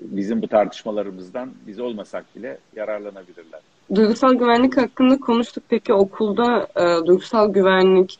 bizim 0.03 0.43
bu 0.43 0.49
tartışmalarımızdan 0.49 1.53
biz 1.67 1.81
olmasak 1.81 2.37
bile 2.37 2.59
yararlanabilirler. 2.77 3.61
Duygusal 3.95 4.35
güvenlik 4.35 4.77
hakkında 4.77 5.19
konuştuk. 5.21 5.65
Peki 5.69 5.93
okulda 5.95 6.69
e, 6.77 7.07
duygusal 7.07 7.53
güvenlik 7.53 8.19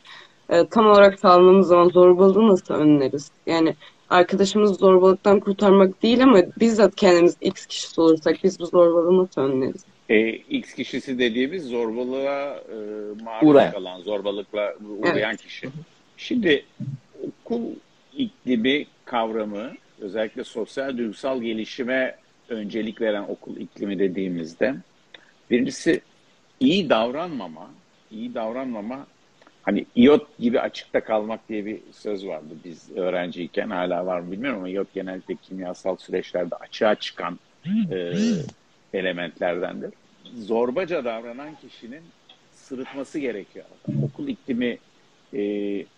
e, 0.49 0.67
tam 0.67 0.85
olarak 0.85 1.19
sağladığımız 1.19 1.67
zaman 1.67 1.89
zorbalığı 1.89 2.47
nasıl 2.47 2.73
önleriz? 2.73 3.31
Yani 3.45 3.75
arkadaşımızı 4.09 4.73
zorbalıktan 4.73 5.39
kurtarmak 5.39 6.03
değil 6.03 6.23
ama 6.23 6.41
bizzat 6.59 6.95
kendimiz 6.95 7.37
X 7.41 7.65
kişisi 7.65 8.01
olursak 8.01 8.35
biz 8.43 8.59
bu 8.59 8.65
zorbalığı 8.65 9.17
nasıl 9.17 9.41
önleriz? 9.41 9.85
E, 10.09 10.29
X 10.29 10.73
kişisi 10.73 11.19
dediğimiz 11.19 11.63
zorbalığa 11.63 12.55
e, 12.55 12.75
maruz 13.23 13.49
Uğrayan. 13.49 13.71
kalan, 13.71 14.01
zorbalıkla 14.01 14.73
uğrayan 14.99 15.35
kişi. 15.35 15.69
Şimdi 16.17 16.65
okul 17.45 17.61
iklimi 18.17 18.85
kavramı 19.05 19.71
özellikle 20.01 20.43
sosyal 20.43 20.97
duygusal 20.97 21.41
gelişime 21.41 22.15
öncelik 22.49 23.01
veren 23.01 23.23
okul 23.23 23.57
iklimi 23.57 23.99
dediğimizde 23.99 24.75
birincisi 25.51 26.01
iyi 26.59 26.89
davranmama, 26.89 27.69
iyi 28.11 28.33
davranmama 28.33 29.07
hani 29.63 29.85
iot 29.95 30.37
gibi 30.39 30.59
açıkta 30.59 31.03
kalmak 31.03 31.49
diye 31.49 31.65
bir 31.65 31.79
söz 31.91 32.27
vardı 32.27 32.55
biz 32.65 32.91
öğrenciyken 32.95 33.69
hala 33.69 34.05
var 34.05 34.19
mı 34.19 34.31
bilmiyorum 34.31 34.59
ama 34.59 34.69
iot 34.69 34.93
genellikle 34.93 35.35
kimyasal 35.35 35.97
süreçlerde 35.97 36.55
açığa 36.55 36.95
çıkan 36.95 37.39
e, 37.91 38.13
elementlerdendir. 38.93 39.93
Zorbaca 40.37 41.05
davranan 41.05 41.55
kişinin 41.55 42.01
sırıtması 42.53 43.19
gerekiyor. 43.19 43.65
Okul 44.03 44.27
iklimi 44.27 44.77
e, 45.33 45.41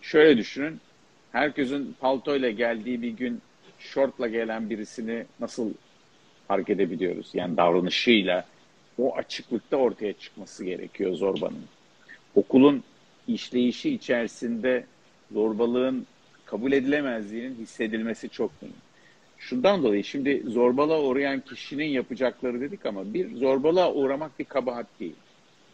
şöyle 0.02 0.38
düşünün. 0.38 0.80
Herkesin 1.32 1.96
paltoyla 2.00 2.50
geldiği 2.50 3.02
bir 3.02 3.10
gün 3.10 3.42
şortla 3.88 4.28
gelen 4.28 4.70
birisini 4.70 5.26
nasıl 5.40 5.74
fark 6.48 6.70
edebiliyoruz? 6.70 7.30
Yani 7.34 7.58
davranışıyla 7.58 8.46
o 8.98 9.16
açıklıkta 9.16 9.78
ortaya 9.78 10.14
çıkması 10.14 10.66
gerekiyor 10.66 11.14
zorbanın. 11.14 11.66
Okulun 12.36 12.84
işleyişi 13.28 13.94
içerisinde 13.94 14.84
zorbalığın 15.32 16.06
kabul 16.46 16.72
edilemezliğinin 16.72 17.56
hissedilmesi 17.56 18.30
çok 18.30 18.62
mühim. 18.62 18.76
Şundan 19.38 19.84
dolayı 19.84 20.04
şimdi 20.04 20.44
zorbalığa 20.46 21.02
uğrayan 21.02 21.40
kişinin 21.40 21.86
yapacakları 21.86 22.62
dedik 22.62 22.86
ama 22.86 23.14
bir 23.14 23.36
zorbalığa 23.36 23.94
uğramak 23.94 24.40
bir 24.40 24.46
kabahat 24.46 24.86
değil. 25.00 25.16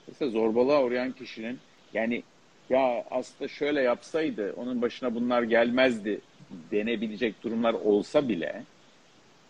Mesela 0.08 0.32
zorbalığa 0.32 0.84
uğrayan 0.84 1.12
kişinin 1.12 1.60
yani 1.94 2.24
ya 2.70 3.04
aslında 3.12 3.48
şöyle 3.48 3.82
yapsaydı 3.82 4.54
onun 4.58 4.82
başına 4.82 5.16
bunlar 5.16 5.44
gelmezdi 5.44 6.22
denebilecek 6.72 7.44
durumlar 7.44 7.74
olsa 7.74 8.30
bile 8.30 8.64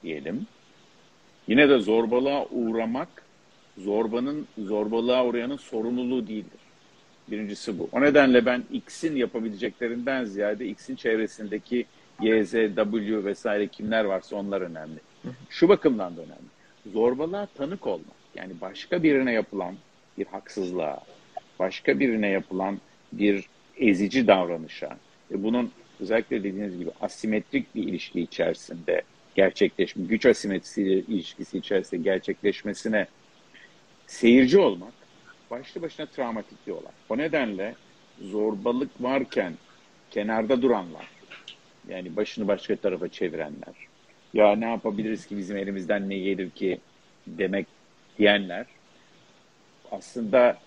diyelim 0.03 0.48
yine 1.48 1.69
de 1.69 1.79
zorbalığa 1.79 2.45
uğramak 2.45 3.24
zorbanın 3.77 4.48
zorbalığa 4.57 5.25
uğrayanın 5.25 5.57
sorumluluğu 5.57 6.27
değildir. 6.27 6.60
Birincisi 7.31 7.79
bu. 7.79 7.89
O 7.91 8.01
nedenle 8.01 8.45
ben 8.45 8.63
X'in 8.72 9.15
yapabileceklerinden 9.15 10.25
ziyade 10.25 10.67
X'in 10.67 10.95
çevresindeki 10.95 11.86
Y, 12.22 12.45
Z, 12.45 12.51
W 12.51 13.25
vesaire 13.25 13.67
kimler 13.67 14.05
varsa 14.05 14.36
onlar 14.36 14.62
önemli. 14.62 15.00
Şu 15.50 15.69
bakımdan 15.69 16.17
da 16.17 16.22
önemli. 16.22 16.93
Zorbalığa 16.93 17.45
tanık 17.45 17.88
olmak. 17.88 18.24
Yani 18.36 18.53
başka 18.62 19.03
birine 19.03 19.33
yapılan 19.33 19.75
bir 20.17 20.25
haksızlığa, 20.25 21.00
başka 21.60 22.00
birine 22.00 22.29
yapılan 22.29 22.79
bir 23.12 23.45
ezici 23.77 24.27
davranışa, 24.27 24.98
ve 25.31 25.43
bunun 25.43 25.72
özellikle 26.03 26.43
dediğiniz 26.43 26.77
gibi 26.77 26.91
asimetrik 27.01 27.75
bir 27.75 27.83
ilişki 27.83 28.22
içerisinde 28.22 29.01
gerçekleşme, 29.36 30.05
güç 30.05 30.25
asimetrisi 30.25 30.81
ilişkisi 30.83 31.57
içerisinde 31.57 32.01
gerçekleşmesine 32.01 33.07
seyirci 34.07 34.60
olmak 34.60 34.93
başlı 35.51 35.81
başına 35.81 36.05
travmatik 36.05 36.67
bir 36.67 36.72
olay. 36.72 36.91
O 37.10 37.17
nedenle 37.17 37.75
zorbalık 38.22 38.89
varken 39.00 39.53
kenarda 40.12 40.62
duranlar, 40.62 41.07
yani 41.89 42.15
başını 42.15 42.48
başka 42.48 42.75
tarafa 42.75 43.07
çevirenler, 43.07 43.75
ya 44.33 44.55
ne 44.55 44.65
yapabiliriz 44.65 45.25
ki 45.25 45.38
bizim 45.38 45.57
elimizden 45.57 46.10
ne 46.10 46.17
gelir 46.17 46.50
ki 46.50 46.79
demek 47.27 47.67
diyenler, 48.17 48.65
aslında 49.91 50.57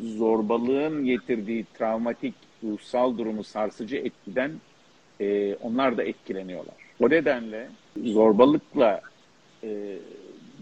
zorbalığın 0.00 1.04
getirdiği 1.04 1.66
travmatik 1.74 2.34
ruhsal 2.64 3.18
durumu 3.18 3.44
sarsıcı 3.44 3.96
etkiden 3.96 4.52
e, 5.22 5.54
onlar 5.54 5.96
da 5.96 6.02
etkileniyorlar. 6.02 6.74
O 7.00 7.10
nedenle 7.10 7.68
zorbalıkla 8.04 9.00
e, 9.64 9.96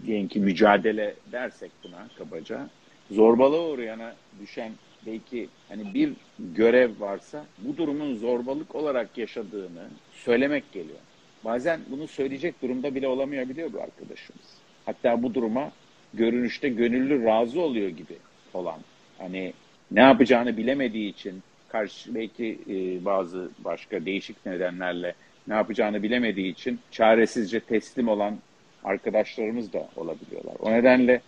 diyelim 0.05 0.27
ki 0.27 0.39
mücadele 0.39 1.13
dersek 1.31 1.71
buna 1.83 2.07
kabaca, 2.17 2.69
zorbalığa 3.11 3.69
uğrayana 3.69 4.13
düşen 4.41 4.71
belki 5.05 5.47
hani 5.69 5.93
bir 5.93 6.13
görev 6.39 6.89
varsa 6.99 7.45
bu 7.57 7.77
durumun 7.77 8.15
zorbalık 8.15 8.75
olarak 8.75 9.17
yaşadığını 9.17 9.87
söylemek 10.13 10.71
geliyor. 10.71 10.99
Bazen 11.45 11.79
bunu 11.89 12.07
söyleyecek 12.07 12.61
durumda 12.61 12.95
bile 12.95 13.07
olamayabiliyor 13.07 13.73
bu 13.73 13.81
arkadaşımız. 13.81 14.57
Hatta 14.85 15.23
bu 15.23 15.33
duruma 15.33 15.71
görünüşte 16.13 16.69
gönüllü 16.69 17.25
razı 17.25 17.61
oluyor 17.61 17.89
gibi 17.89 18.17
olan. 18.53 18.79
Hani 19.17 19.53
ne 19.91 20.01
yapacağını 20.01 20.57
bilemediği 20.57 21.09
için 21.09 21.43
karşı 21.71 22.15
belki 22.15 22.59
e, 22.69 23.05
bazı 23.05 23.49
başka 23.59 24.05
değişik 24.05 24.45
nedenlerle 24.45 25.15
ne 25.47 25.53
yapacağını 25.53 26.03
bilemediği 26.03 26.51
için 26.51 26.79
çaresizce 26.91 27.59
teslim 27.59 28.07
olan 28.07 28.37
arkadaşlarımız 28.83 29.73
da 29.73 29.89
olabiliyorlar. 29.95 30.55
O 30.59 30.71
nedenle 30.71 31.21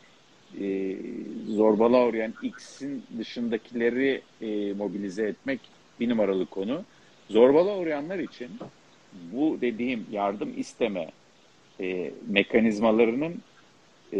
e, 0.61 0.95
zorbalığa 1.47 2.07
uğrayan 2.07 2.33
X'in 2.43 3.03
dışındakileri 3.17 4.21
e, 4.41 4.73
mobilize 4.73 5.23
etmek 5.27 5.59
bir 5.99 6.09
numaralı 6.09 6.45
konu. 6.45 6.83
Zorbalığa 7.29 7.77
uğrayanlar 7.77 8.19
için 8.19 8.49
bu 9.33 9.57
dediğim 9.61 10.05
yardım 10.11 10.53
isteme 10.57 11.11
e, 11.79 12.11
mekanizmalarının 12.27 13.41
e, 14.13 14.19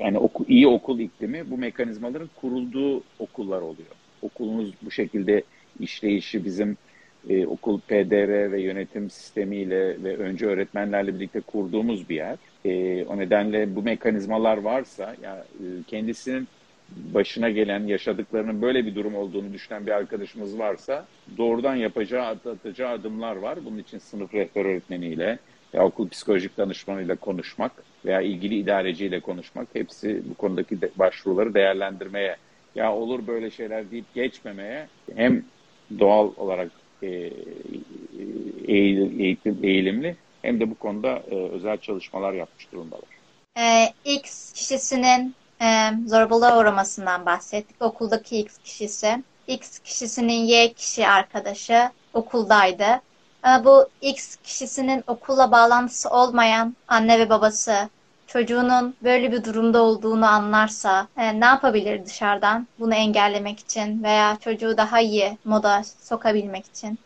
yani 0.00 0.18
oku, 0.18 0.44
iyi 0.48 0.66
okul 0.68 0.98
iklimi 0.98 1.50
bu 1.50 1.58
mekanizmaların 1.58 2.30
kurulduğu 2.40 3.02
okullar 3.18 3.62
oluyor. 3.62 4.03
Okulumuz 4.24 4.72
bu 4.82 4.90
şekilde 4.90 5.42
işleyişi 5.80 6.44
bizim 6.44 6.76
e, 7.28 7.46
okul 7.46 7.80
PDR 7.80 8.52
ve 8.52 8.60
yönetim 8.60 9.10
sistemiyle 9.10 10.04
ve 10.04 10.16
önce 10.16 10.46
öğretmenlerle 10.46 11.14
birlikte 11.14 11.40
kurduğumuz 11.40 12.08
bir 12.08 12.16
yer. 12.16 12.36
E, 12.64 13.04
o 13.04 13.18
nedenle 13.18 13.76
bu 13.76 13.82
mekanizmalar 13.82 14.56
varsa 14.56 15.16
ya 15.22 15.36
e, 15.36 15.64
kendisinin 15.86 16.48
başına 16.88 17.50
gelen 17.50 17.86
yaşadıklarının 17.86 18.62
böyle 18.62 18.86
bir 18.86 18.94
durum 18.94 19.14
olduğunu 19.14 19.52
düşünen 19.52 19.86
bir 19.86 19.92
arkadaşımız 19.92 20.58
varsa 20.58 21.06
doğrudan 21.38 21.74
yapacağı 21.74 22.26
atacağı 22.26 22.90
adımlar 22.90 23.36
var. 23.36 23.58
Bunun 23.64 23.78
için 23.78 23.98
sınıf 23.98 24.34
rehber 24.34 24.64
öğretmeniyle 24.64 25.38
ya 25.72 25.84
okul 25.84 26.08
psikolojik 26.08 26.58
danışmanıyla 26.58 27.16
konuşmak 27.16 27.72
veya 28.04 28.20
ilgili 28.20 28.54
idareciyle 28.54 29.20
konuşmak 29.20 29.68
hepsi 29.72 30.22
bu 30.30 30.34
konudaki 30.34 30.80
de, 30.80 30.90
başvuruları 30.96 31.54
değerlendirmeye 31.54 32.36
ya 32.74 32.94
olur 32.94 33.26
böyle 33.26 33.50
şeyler 33.50 33.90
deyip 33.90 34.14
geçmemeye 34.14 34.88
hem 35.16 35.44
doğal 35.98 36.30
olarak 36.36 36.70
e, 37.02 37.30
eğitim, 38.68 39.58
eğilimli 39.62 40.16
hem 40.42 40.60
de 40.60 40.70
bu 40.70 40.74
konuda 40.74 41.22
e, 41.30 41.34
özel 41.34 41.78
çalışmalar 41.78 42.32
yapmış 42.32 42.72
durumdalar. 42.72 43.14
Ee, 43.58 43.92
X 44.04 44.52
kişisinin 44.52 45.34
e, 45.62 45.90
zorbalığa 46.06 46.60
uğramasından 46.60 47.26
bahsettik. 47.26 47.82
Okuldaki 47.82 48.38
X 48.38 48.58
kişisi. 48.58 49.22
X 49.46 49.78
kişisinin 49.78 50.44
Y 50.44 50.72
kişi 50.72 51.08
arkadaşı 51.08 51.90
okuldaydı. 52.14 53.00
Ama 53.42 53.64
bu 53.64 53.88
X 54.00 54.36
kişisinin 54.36 55.04
okulla 55.06 55.50
bağlantısı 55.50 56.10
olmayan 56.10 56.76
anne 56.88 57.18
ve 57.18 57.30
babası 57.30 57.88
çocuğunun 58.34 58.94
böyle 59.04 59.32
bir 59.32 59.44
durumda 59.44 59.82
olduğunu 59.82 60.26
anlarsa 60.26 61.08
e, 61.18 61.40
ne 61.40 61.44
yapabilir 61.44 62.06
dışarıdan 62.06 62.66
bunu 62.78 62.94
engellemek 62.94 63.60
için 63.60 64.02
veya 64.02 64.36
çocuğu 64.40 64.76
daha 64.76 65.00
iyi 65.00 65.38
moda 65.44 65.82
sokabilmek 65.84 66.66
için? 66.66 66.98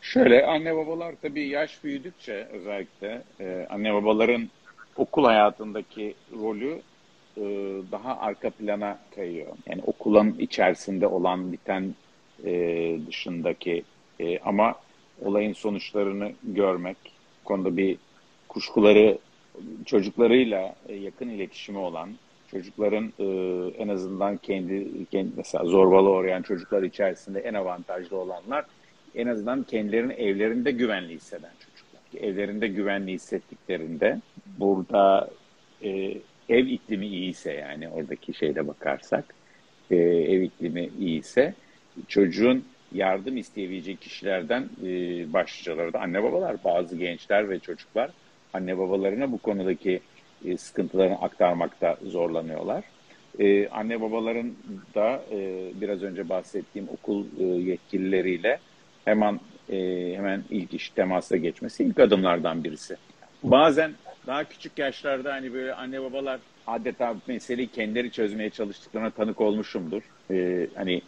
Şöyle 0.00 0.46
anne 0.46 0.76
babalar 0.76 1.14
tabii 1.22 1.48
yaş 1.48 1.84
büyüdükçe 1.84 2.48
özellikle 2.52 3.22
e, 3.40 3.66
anne 3.70 3.94
babaların 3.94 4.48
okul 4.96 5.24
hayatındaki 5.24 6.14
rolü 6.40 6.80
e, 7.36 7.42
daha 7.92 8.20
arka 8.20 8.50
plana 8.50 8.98
kayıyor. 9.14 9.56
Yani 9.66 9.82
okulun 9.86 10.36
içerisinde 10.38 11.06
olan 11.06 11.52
biten 11.52 11.94
e, 12.44 12.52
dışındaki 13.06 13.82
e, 14.20 14.38
ama 14.38 14.74
olayın 15.24 15.52
sonuçlarını 15.52 16.32
görmek, 16.42 16.96
konuda 17.44 17.76
bir 17.76 17.96
kuşkuları 18.48 19.18
çocuklarıyla 19.86 20.74
e, 20.88 20.94
yakın 20.94 21.28
iletişimi 21.28 21.78
olan, 21.78 22.10
çocukların 22.50 23.12
e, 23.18 23.24
en 23.82 23.88
azından 23.88 24.36
kendi, 24.36 25.06
kendi 25.10 25.30
mesela 25.36 25.64
zorbalı 25.64 26.10
uğrayan 26.10 26.42
çocuklar 26.42 26.82
içerisinde 26.82 27.40
en 27.40 27.54
avantajlı 27.54 28.16
olanlar 28.16 28.64
en 29.14 29.26
azından 29.26 29.62
kendilerini 29.62 30.12
evlerinde 30.12 30.70
güvenli 30.70 31.14
hisseden 31.14 31.52
çocuklar. 31.58 32.28
Evlerinde 32.28 32.68
güvenli 32.68 33.12
hissettiklerinde 33.12 34.20
burada 34.58 35.30
e, 35.82 35.90
ev 36.48 36.66
iklimi 36.66 37.06
iyiyse 37.06 37.52
yani 37.52 37.88
oradaki 37.88 38.34
şeyde 38.34 38.68
bakarsak 38.68 39.34
ev 39.90 40.42
iklimi 40.42 40.90
iyiyse 41.00 41.54
çocuğun 42.08 42.64
yardım 42.92 43.36
isteyebilecek 43.36 44.00
kişilerden 44.00 44.68
başlıcaları 45.32 45.92
da 45.92 46.00
anne 46.00 46.22
babalar, 46.22 46.64
bazı 46.64 46.96
gençler 46.96 47.50
ve 47.50 47.58
çocuklar 47.58 48.10
anne 48.52 48.78
babalarına 48.78 49.32
bu 49.32 49.38
konudaki 49.38 50.00
e, 50.44 50.56
sıkıntılarını 50.56 51.22
aktarmakta 51.22 51.96
zorlanıyorlar. 52.06 52.84
E, 53.38 53.68
anne 53.68 54.00
babaların 54.00 54.52
da 54.94 55.22
e, 55.32 55.70
biraz 55.80 56.02
önce 56.02 56.28
bahsettiğim 56.28 56.88
okul 56.88 57.26
e, 57.40 57.44
yetkilileriyle 57.44 58.58
hemen 59.04 59.40
e, 59.68 59.76
hemen 60.16 60.42
ilk 60.50 60.74
iş 60.74 60.90
temasa 60.90 61.36
geçmesi 61.36 61.84
ilk 61.84 62.00
adımlardan 62.00 62.64
birisi. 62.64 62.96
Bazen 63.42 63.92
daha 64.26 64.44
küçük 64.44 64.78
yaşlarda 64.78 65.32
hani 65.32 65.54
böyle 65.54 65.74
anne 65.74 66.02
babalar 66.02 66.40
adeta 66.66 67.14
meseleyi 67.26 67.68
kendileri 67.68 68.10
çözmeye 68.10 68.50
çalıştıklarına 68.50 69.10
tanık 69.10 69.40
olmuşumdur. 69.40 70.02
Hani 70.74 71.02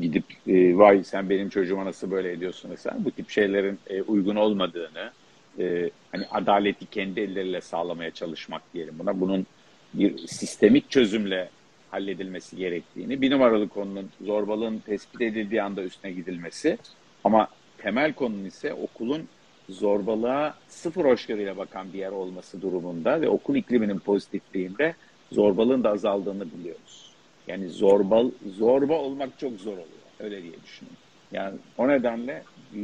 gidip 0.00 0.24
e, 0.46 0.78
vay 0.78 1.04
sen 1.04 1.30
benim 1.30 1.48
çocuğuma 1.48 1.84
nasıl 1.84 2.10
böyle 2.10 2.32
ediyorsun 2.32 2.70
mesela 2.70 2.96
bu 2.98 3.10
tip 3.10 3.30
şeylerin 3.30 3.78
e, 3.86 4.02
uygun 4.02 4.36
olmadığını 4.36 5.12
e, 5.58 5.90
hani 6.12 6.26
adaleti 6.30 6.86
kendi 6.86 7.20
elleriyle 7.20 7.60
sağlamaya 7.60 8.10
çalışmak 8.10 8.62
diyelim 8.74 8.94
buna 8.98 9.20
bunun 9.20 9.46
bir 9.94 10.18
sistemik 10.18 10.90
çözümle 10.90 11.48
halledilmesi 11.90 12.56
gerektiğini 12.56 13.20
bir 13.20 13.30
numaralı 13.30 13.68
konunun 13.68 14.10
zorbalığın 14.20 14.78
tespit 14.78 15.20
edildiği 15.20 15.62
anda 15.62 15.82
üstüne 15.82 16.12
gidilmesi 16.12 16.78
ama 17.24 17.48
temel 17.78 18.12
konunun 18.12 18.44
ise 18.44 18.74
okulun 18.74 19.28
zorbalığa 19.68 20.54
sıfır 20.68 21.04
hoşgörüyle 21.04 21.56
bakan 21.56 21.92
bir 21.92 21.98
yer 21.98 22.12
olması 22.12 22.62
durumunda 22.62 23.20
ve 23.20 23.28
okul 23.28 23.56
ikliminin 23.56 23.98
pozitifliğinde 23.98 24.94
zorbalığın 25.32 25.84
da 25.84 25.90
azaldığını 25.90 26.46
biliyoruz. 26.52 27.12
Yani 27.46 27.68
zorba, 27.68 28.24
zorba 28.58 28.94
olmak 28.94 29.38
çok 29.38 29.52
zor 29.60 29.72
oluyor. 29.72 29.86
Öyle 30.20 30.42
diye 30.42 30.62
düşünün. 30.64 30.92
Yani 31.32 31.58
o 31.78 31.88
nedenle 31.88 32.42
e, 32.76 32.80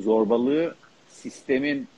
zorbalığı 0.00 0.74
sistemin 1.08 1.88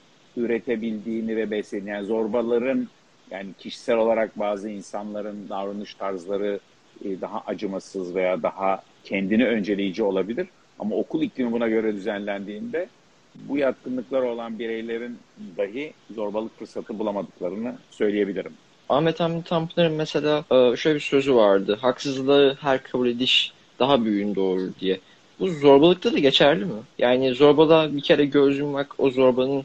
üretebildiğini 0.41 1.37
ve 1.37 1.51
beslediğini, 1.51 1.91
yani 1.91 2.07
zorbaların 2.07 2.89
yani 3.31 3.49
kişisel 3.59 3.97
olarak 3.97 4.39
bazı 4.39 4.71
insanların 4.71 5.49
davranış 5.49 5.95
tarzları 5.95 6.61
e, 7.05 7.21
daha 7.21 7.43
acımasız 7.47 8.15
veya 8.15 8.43
daha 8.43 8.83
kendini 9.05 9.47
önceleyici 9.47 10.03
olabilir. 10.03 10.49
Ama 10.79 10.97
okul 10.97 11.23
iklimi 11.23 11.53
buna 11.53 11.69
göre 11.69 11.95
düzenlendiğinde 11.95 12.89
bu 13.35 13.59
yatkınlıklar 13.59 14.23
olan 14.23 14.59
bireylerin 14.59 15.19
dahi 15.59 15.93
zorbalık 16.15 16.59
fırsatı 16.59 16.99
bulamadıklarını 16.99 17.75
söyleyebilirim. 17.91 18.53
Ahmet 18.89 19.21
Hamdi 19.21 19.45
Tanpınar'ın 19.45 19.93
mesela 19.93 20.45
e, 20.51 20.77
şöyle 20.77 20.95
bir 20.95 21.01
sözü 21.01 21.35
vardı. 21.35 21.79
Haksızlığı 21.81 22.57
her 22.61 22.83
kabul 22.83 23.09
ediş 23.09 23.53
daha 23.79 24.05
büyüğün 24.05 24.35
doğurur 24.35 24.71
diye. 24.81 25.01
Bu 25.41 25.49
zorbalıkta 25.49 26.13
da 26.13 26.19
geçerli 26.19 26.65
mi? 26.65 26.73
Yani 26.99 27.35
zorbalığa 27.35 27.97
bir 27.97 28.01
kere 28.01 28.25
göz 28.25 28.59
yummak 28.59 29.01
o 29.01 29.11
zorbanın 29.11 29.65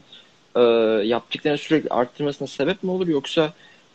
e, 0.56 0.60
yaptıklarını 1.06 1.58
sürekli 1.58 1.88
arttırmasına 1.88 2.48
sebep 2.48 2.82
mi 2.82 2.90
olur 2.90 3.08
yoksa 3.08 3.52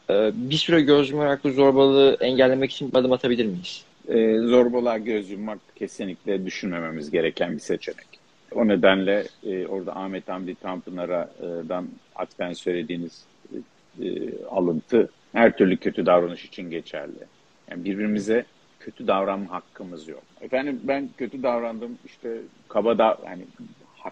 e, 0.09 0.31
bir 0.33 0.55
süre 0.55 0.81
göz 0.81 1.09
yumarak 1.09 1.43
bu 1.43 1.51
zorbalığı 1.51 2.17
engellemek 2.19 2.71
için 2.71 2.91
adım 2.93 3.11
atabilir 3.11 3.45
miyiz? 3.45 3.85
E, 4.07 4.37
zorbalığa 4.37 4.97
göz 4.97 5.29
yummak 5.29 5.59
kesinlikle 5.75 6.45
düşünmememiz 6.45 7.11
gereken 7.11 7.53
bir 7.53 7.59
seçenek. 7.59 8.21
O 8.55 8.67
nedenle 8.67 9.23
e, 9.43 9.67
orada 9.67 9.95
Ahmet 9.95 10.29
Hamdi 10.29 10.55
Tanpınar'dan 10.55 11.87
atfen 12.15 12.53
söylediğiniz 12.53 13.25
e, 14.01 14.05
alıntı 14.45 15.09
her 15.33 15.57
türlü 15.57 15.77
kötü 15.77 16.05
davranış 16.05 16.45
için 16.45 16.69
geçerli. 16.69 17.25
Yani 17.69 17.85
birbirimize 17.85 18.45
kötü 18.79 19.07
davranma 19.07 19.51
hakkımız 19.51 20.07
yok. 20.07 20.23
Efendim 20.41 20.79
ben 20.83 21.09
kötü 21.17 21.43
davrandım 21.43 21.97
işte 22.05 22.37
kaba 22.67 22.97
da 22.97 23.17
yani 23.25 23.41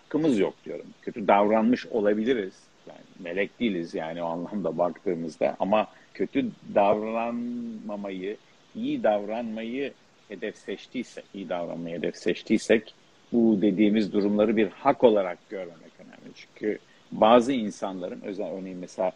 hakkımız 0.09 0.39
yok 0.39 0.53
diyorum. 0.65 0.85
Kötü 1.01 1.27
davranmış 1.27 1.85
olabiliriz. 1.85 2.53
Yani 2.87 2.99
melek 3.19 3.59
değiliz 3.59 3.93
yani 3.93 4.23
o 4.23 4.25
anlamda 4.25 4.77
baktığımızda 4.77 5.55
ama 5.59 5.87
kötü 6.13 6.45
davranmamayı, 6.75 8.37
iyi 8.75 9.03
davranmayı 9.03 9.93
hedef 10.27 10.57
seçtiysek, 10.57 11.25
iyi 11.33 11.49
davranmayı 11.49 11.97
hedef 11.97 12.15
seçtiysek 12.15 12.93
bu 13.31 13.61
dediğimiz 13.61 14.13
durumları 14.13 14.57
bir 14.57 14.67
hak 14.69 15.03
olarak 15.03 15.49
görmemek 15.49 15.91
önemli. 15.99 16.33
Çünkü 16.35 16.79
bazı 17.11 17.53
insanların 17.53 18.21
özel 18.21 18.47
örneğin 18.47 18.77
mesela 18.77 19.11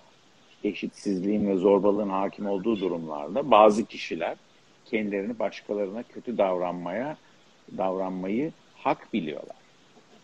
eşitsizliğin 0.63 1.47
ve 1.47 1.55
zorbalığın 1.55 2.09
hakim 2.09 2.45
olduğu 2.45 2.79
durumlarda 2.79 3.51
bazı 3.51 3.85
kişiler 3.85 4.37
kendilerini 4.85 5.39
başkalarına 5.39 6.03
kötü 6.03 6.37
davranmaya 6.37 7.17
davranmayı 7.77 8.51
hak 8.75 9.13
biliyorlar. 9.13 9.62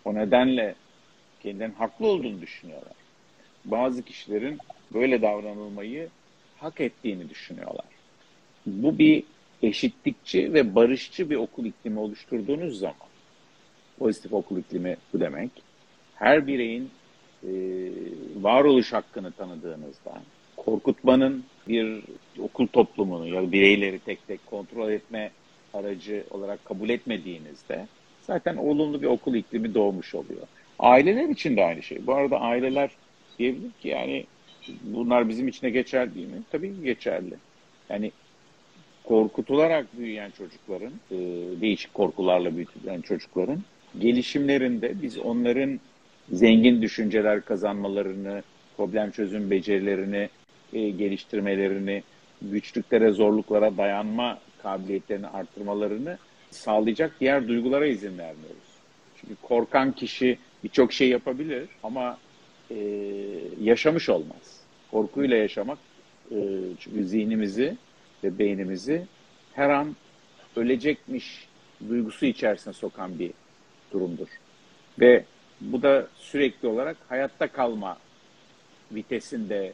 O 0.06 0.16
nedenle 0.16 0.76
kendilerinin 1.40 1.76
haklı 1.76 2.08
olduğunu 2.08 2.42
düşünüyorlar. 2.42 2.94
Bazı 3.66 4.04
kişilerin 4.04 4.58
böyle 4.94 5.22
davranılmayı 5.22 6.10
hak 6.58 6.82
ettiğini 6.82 7.30
düşünüyorlar. 7.30 7.86
Bu 8.66 8.98
bir 8.98 9.24
eşitlikçi 9.64 10.54
ve 10.54 10.76
barışçı 10.76 11.30
bir 11.30 11.36
okul 11.36 11.66
iklimi 11.66 12.00
oluşturduğunuz 12.00 12.80
zaman, 12.80 13.10
pozitif 14.00 14.34
okul 14.34 14.58
iklimi 14.58 14.98
bu 15.14 15.20
demek, 15.20 15.52
her 16.16 16.48
bireyin 16.48 16.90
e, 17.44 17.50
varoluş 18.42 18.94
hakkını 18.94 19.32
tanıdığınızda, 19.32 20.22
korkutmanın 20.58 21.44
bir 21.68 22.04
okul 22.40 22.68
toplumunu 22.68 23.28
ya 23.28 23.52
bireyleri 23.52 24.00
tek 24.00 24.28
tek 24.28 24.46
kontrol 24.46 24.92
etme 24.92 25.32
aracı 25.74 26.24
olarak 26.30 26.66
kabul 26.66 26.90
etmediğinizde 26.90 27.88
zaten 28.30 28.58
olumlu 28.58 29.02
bir 29.02 29.08
okul 29.08 29.36
iklimi 29.36 29.74
doğmuş 29.74 30.16
oluyor. 30.16 30.48
Aileler 30.80 31.30
için 31.30 31.58
de 31.58 31.64
aynı 31.64 31.84
şey. 31.84 32.08
Bu 32.08 32.14
arada 32.14 32.40
aileler 32.40 32.90
diyebilir 33.40 33.72
ki 33.82 33.88
yani 33.88 34.26
bunlar 34.84 35.30
bizim 35.30 35.48
için 35.48 35.68
de 35.68 35.70
geçerli 35.70 36.16
değil 36.16 36.28
mi? 36.28 36.42
Tabii 36.52 36.76
ki 36.76 36.84
geçerli. 36.84 37.34
Yani 37.90 38.12
korkutularak 39.04 39.98
büyüyen 39.98 40.32
çocukların, 40.32 40.94
e, 41.12 41.18
değişik 41.62 41.94
korkularla 41.94 42.56
büyütülen 42.56 43.02
çocukların 43.02 43.64
gelişimlerinde 44.00 45.02
biz 45.02 45.18
onların 45.18 45.80
zengin 46.32 46.82
düşünceler 46.82 47.42
kazanmalarını, 47.42 48.44
problem 48.78 49.12
çözüm 49.12 49.52
becerilerini 49.52 50.30
e, 50.74 50.90
geliştirmelerini, 50.90 52.04
güçlüklere, 52.42 53.12
zorluklara 53.12 53.78
dayanma 53.78 54.40
kabiliyetlerini 54.64 55.28
arttırmalarını 55.28 56.18
sağlayacak 56.52 57.16
diğer 57.20 57.48
duygulara 57.48 57.86
izin 57.86 58.18
vermiyoruz. 58.18 58.70
Çünkü 59.22 59.36
korkan 59.42 59.92
kişi 59.92 60.38
birçok 60.64 60.94
şey 60.94 61.10
yapabilir 61.10 61.70
ama 61.84 62.18
e, 62.72 62.76
yaşamış 63.62 64.10
olmaz. 64.10 64.62
Korkuyla 64.92 65.38
yaşamak 65.38 65.78
e, 66.32 66.38
çünkü 66.80 67.04
zihnimizi 67.06 67.78
ve 68.24 68.40
beynimizi 68.40 69.06
her 69.54 69.70
an 69.70 69.96
ölecekmiş 70.56 71.48
duygusu 71.90 72.26
içerisine 72.26 72.74
sokan 72.74 73.20
bir 73.20 73.32
durumdur. 73.92 74.28
Ve 75.00 75.24
bu 75.62 75.82
da 75.82 76.08
sürekli 76.16 76.68
olarak 76.68 76.98
hayatta 77.10 77.48
kalma 77.48 77.98
vitesinde 78.92 79.74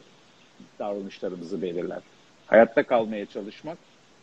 davranışlarımızı 0.79 1.61
belirler. 1.61 2.01
Hayatta 2.47 2.83
kalmaya 2.83 3.25
çalışmak, 3.25 3.77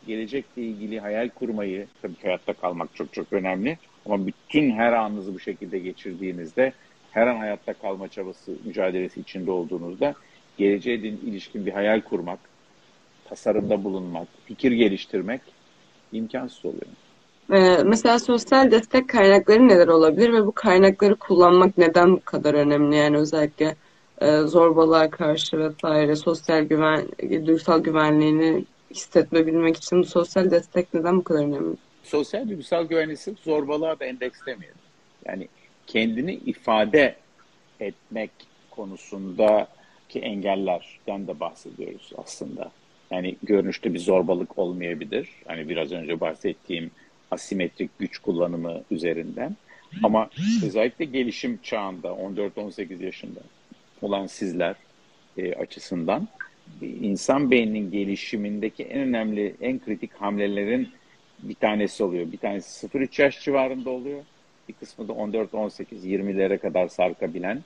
gelecekle 0.06 0.62
ilgili 0.62 1.00
hayal 1.00 1.28
kurmayı, 1.28 1.86
tabii 2.02 2.22
hayatta 2.22 2.52
kalmak 2.52 2.94
çok 2.94 3.12
çok 3.12 3.32
önemli 3.32 3.78
ama 4.06 4.26
bütün 4.26 4.70
her 4.70 4.92
anınızı 4.92 5.34
bu 5.34 5.40
şekilde 5.40 5.78
geçirdiğinizde, 5.78 6.72
her 7.10 7.26
an 7.26 7.36
hayatta 7.36 7.72
kalma 7.72 8.08
çabası, 8.08 8.52
mücadelesi 8.64 9.20
içinde 9.20 9.50
olduğunuzda 9.50 10.14
geleceğe 10.58 10.96
ilişkin 10.96 11.66
bir 11.66 11.72
hayal 11.72 12.00
kurmak, 12.00 12.38
tasarımda 13.28 13.84
bulunmak, 13.84 14.28
fikir 14.44 14.72
geliştirmek 14.72 15.40
imkansız 16.12 16.64
oluyor. 16.64 16.86
Ee, 17.52 17.82
mesela 17.84 18.18
sosyal 18.18 18.70
destek 18.70 19.08
kaynakları 19.08 19.68
neler 19.68 19.88
olabilir 19.88 20.32
ve 20.32 20.46
bu 20.46 20.52
kaynakları 20.52 21.16
kullanmak 21.16 21.78
neden 21.78 22.12
bu 22.12 22.20
kadar 22.24 22.54
önemli? 22.54 22.96
Yani 22.96 23.16
özellikle 23.16 23.76
e, 24.20 24.38
zorbalığa 24.40 25.10
karşı 25.10 25.58
vesaire 25.58 26.16
sosyal 26.16 26.62
güven, 26.62 27.08
duygusal 27.30 27.80
güvenliğini 27.80 28.64
hissetmebilmek 28.94 29.76
için 29.76 29.98
bu 29.98 30.04
sosyal 30.04 30.50
destek 30.50 30.94
neden 30.94 31.16
bu 31.16 31.24
kadar 31.24 31.40
önemli? 31.40 31.76
Sosyal 32.02 32.48
duygusal 32.48 32.84
güvenliği 32.84 33.16
sırf 33.16 33.38
zorbalığa 33.38 34.00
da 34.00 34.04
endekslemeyelim. 34.04 34.78
Yani 35.24 35.48
kendini 35.86 36.34
ifade 36.34 37.16
etmek 37.80 38.30
konusundaki 38.70 40.20
engellerden 40.20 41.26
de 41.26 41.40
bahsediyoruz 41.40 42.12
aslında. 42.16 42.70
Yani 43.10 43.36
görünüşte 43.42 43.94
bir 43.94 43.98
zorbalık 43.98 44.58
olmayabilir. 44.58 45.28
Hani 45.46 45.68
biraz 45.68 45.92
önce 45.92 46.20
bahsettiğim 46.20 46.90
asimetrik 47.30 47.98
güç 47.98 48.18
kullanımı 48.18 48.82
üzerinden. 48.90 49.56
Ama 50.02 50.30
özellikle 50.64 51.04
gelişim 51.04 51.58
çağında 51.62 52.08
14-18 52.08 53.04
yaşında 53.04 53.40
olan 54.02 54.26
sizler 54.26 54.76
e, 55.36 55.54
açısından 55.54 56.28
insan 56.82 57.50
beyninin 57.50 57.90
gelişimindeki 57.90 58.82
en 58.82 59.00
önemli, 59.00 59.54
en 59.60 59.78
kritik 59.78 60.12
hamlelerin 60.12 60.88
bir 61.42 61.54
tanesi 61.54 62.04
oluyor. 62.04 62.32
Bir 62.32 62.38
tanesi 62.38 62.86
0-3 62.86 63.22
yaş 63.22 63.44
civarında 63.44 63.90
oluyor. 63.90 64.20
Bir 64.68 64.74
kısmı 64.74 65.08
da 65.08 65.12
14-18-20'lere 65.12 66.58
kadar 66.58 66.88
sarkabilen 66.88 67.62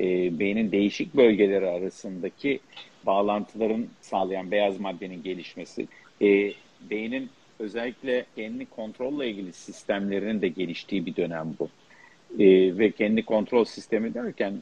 e, 0.00 0.38
beynin 0.38 0.72
değişik 0.72 1.14
bölgeleri 1.14 1.68
arasındaki 1.68 2.60
bağlantıların 3.06 3.86
sağlayan 4.00 4.50
beyaz 4.50 4.80
maddenin 4.80 5.22
gelişmesi. 5.22 5.86
E, 6.22 6.52
beynin 6.90 7.30
özellikle 7.58 8.24
kendini 8.36 8.66
kontrolle 8.66 9.30
ilgili 9.30 9.52
sistemlerinin 9.52 10.42
de 10.42 10.48
geliştiği 10.48 11.06
bir 11.06 11.16
dönem 11.16 11.54
bu. 11.58 11.68
E, 12.42 12.78
ve 12.78 12.90
kendi 12.90 13.22
kontrol 13.24 13.64
sistemi 13.64 14.14
derken 14.14 14.54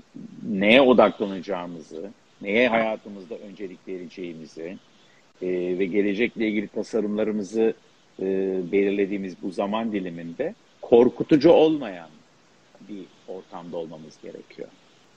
neye 0.49 0.81
odaklanacağımızı, 0.81 2.11
neye 2.43 2.69
hayatımızda 2.69 3.35
öncelik 3.35 3.89
vereceğimizi 3.89 4.79
e, 5.43 5.79
ve 5.79 5.87
gelecekle 5.87 6.49
ilgili 6.49 6.69
tasarımlarımızı 6.69 7.75
e, 8.21 8.25
belirlediğimiz 8.73 9.43
bu 9.43 9.51
zaman 9.51 9.93
diliminde 9.93 10.55
korkutucu 10.83 11.51
olmayan 11.51 12.09
bir 12.89 13.05
ortamda 13.29 13.77
olmamız 13.77 14.19
gerekiyor. 14.23 14.69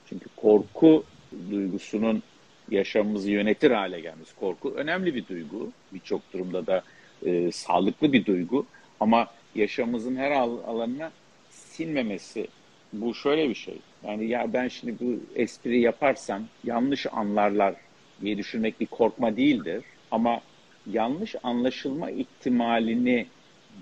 Çünkü 0.08 0.26
korku 0.36 1.04
duygusunun 1.50 2.22
yaşamımızı 2.70 3.30
yönetir 3.30 3.70
hale 3.70 4.00
gelmesi. 4.00 4.36
Korku 4.36 4.74
önemli 4.76 5.14
bir 5.14 5.26
duygu. 5.26 5.70
Birçok 5.92 6.32
durumda 6.32 6.66
da 6.66 6.82
e, 7.26 7.52
sağlıklı 7.52 8.12
bir 8.12 8.24
duygu. 8.24 8.66
Ama 9.00 9.26
yaşamımızın 9.54 10.16
her 10.16 10.30
alanına 10.30 11.10
sinmemesi 11.50 12.48
bu 12.92 13.14
şöyle 13.14 13.48
bir 13.48 13.54
şey. 13.54 13.78
Yani 14.06 14.28
ya 14.28 14.52
ben 14.52 14.68
şimdi 14.68 14.96
bu 15.00 15.20
espri 15.34 15.80
yaparsam 15.80 16.42
yanlış 16.64 17.06
anlarlar 17.12 17.74
diye 18.20 18.38
düşünmek 18.38 18.80
bir 18.80 18.86
korkma 18.86 19.36
değildir. 19.36 19.84
Ama 20.10 20.40
yanlış 20.86 21.34
anlaşılma 21.42 22.10
ihtimalini 22.10 23.26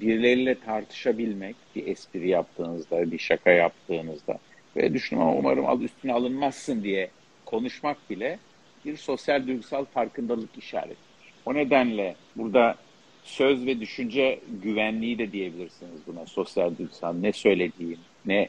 birileriyle 0.01 0.61
tartışabilmek 0.61 1.57
bir 1.77 1.87
espri 1.87 2.29
yaptığınızda, 2.29 3.11
bir 3.11 3.19
şaka 3.19 3.51
yaptığınızda 3.51 4.39
ve 4.77 4.95
düşünün 4.95 5.21
umarım 5.21 5.67
al 5.67 5.81
üstüne 5.81 6.13
alınmazsın 6.13 6.83
diye 6.83 7.11
konuşmak 7.45 8.11
bile 8.11 8.39
bir 8.85 8.97
sosyal 8.97 9.47
duygusal 9.47 9.85
farkındalık 9.85 10.59
işaretidir. 10.59 10.99
O 11.47 11.55
nedenle 11.55 12.15
burada 12.37 12.77
söz 13.25 13.67
ve 13.67 13.81
düşünce 13.81 14.41
güvenliği 14.63 15.19
de 15.19 15.33
diyebilirsiniz 15.33 16.01
buna 16.07 16.27
sosyal 16.27 16.79
duygusal 16.79 17.13
ne 17.13 17.33
söylediğim 17.33 17.99
ne 18.27 18.49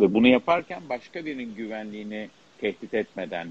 ve 0.00 0.14
bunu 0.14 0.26
yaparken 0.26 0.82
başka 0.88 1.24
birinin 1.24 1.54
güvenliğini 1.54 2.28
tehdit 2.60 2.94
etmeden 2.94 3.48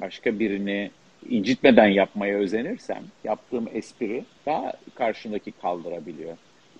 başka 0.00 0.38
birini 0.38 0.90
incitmeden 1.28 1.86
yapmaya 1.86 2.38
özenirsem 2.38 3.02
yaptığım 3.24 3.68
espri 3.72 4.24
daha 4.46 4.72
karşındaki 4.94 5.52
kaldırabiliyor. 5.52 6.36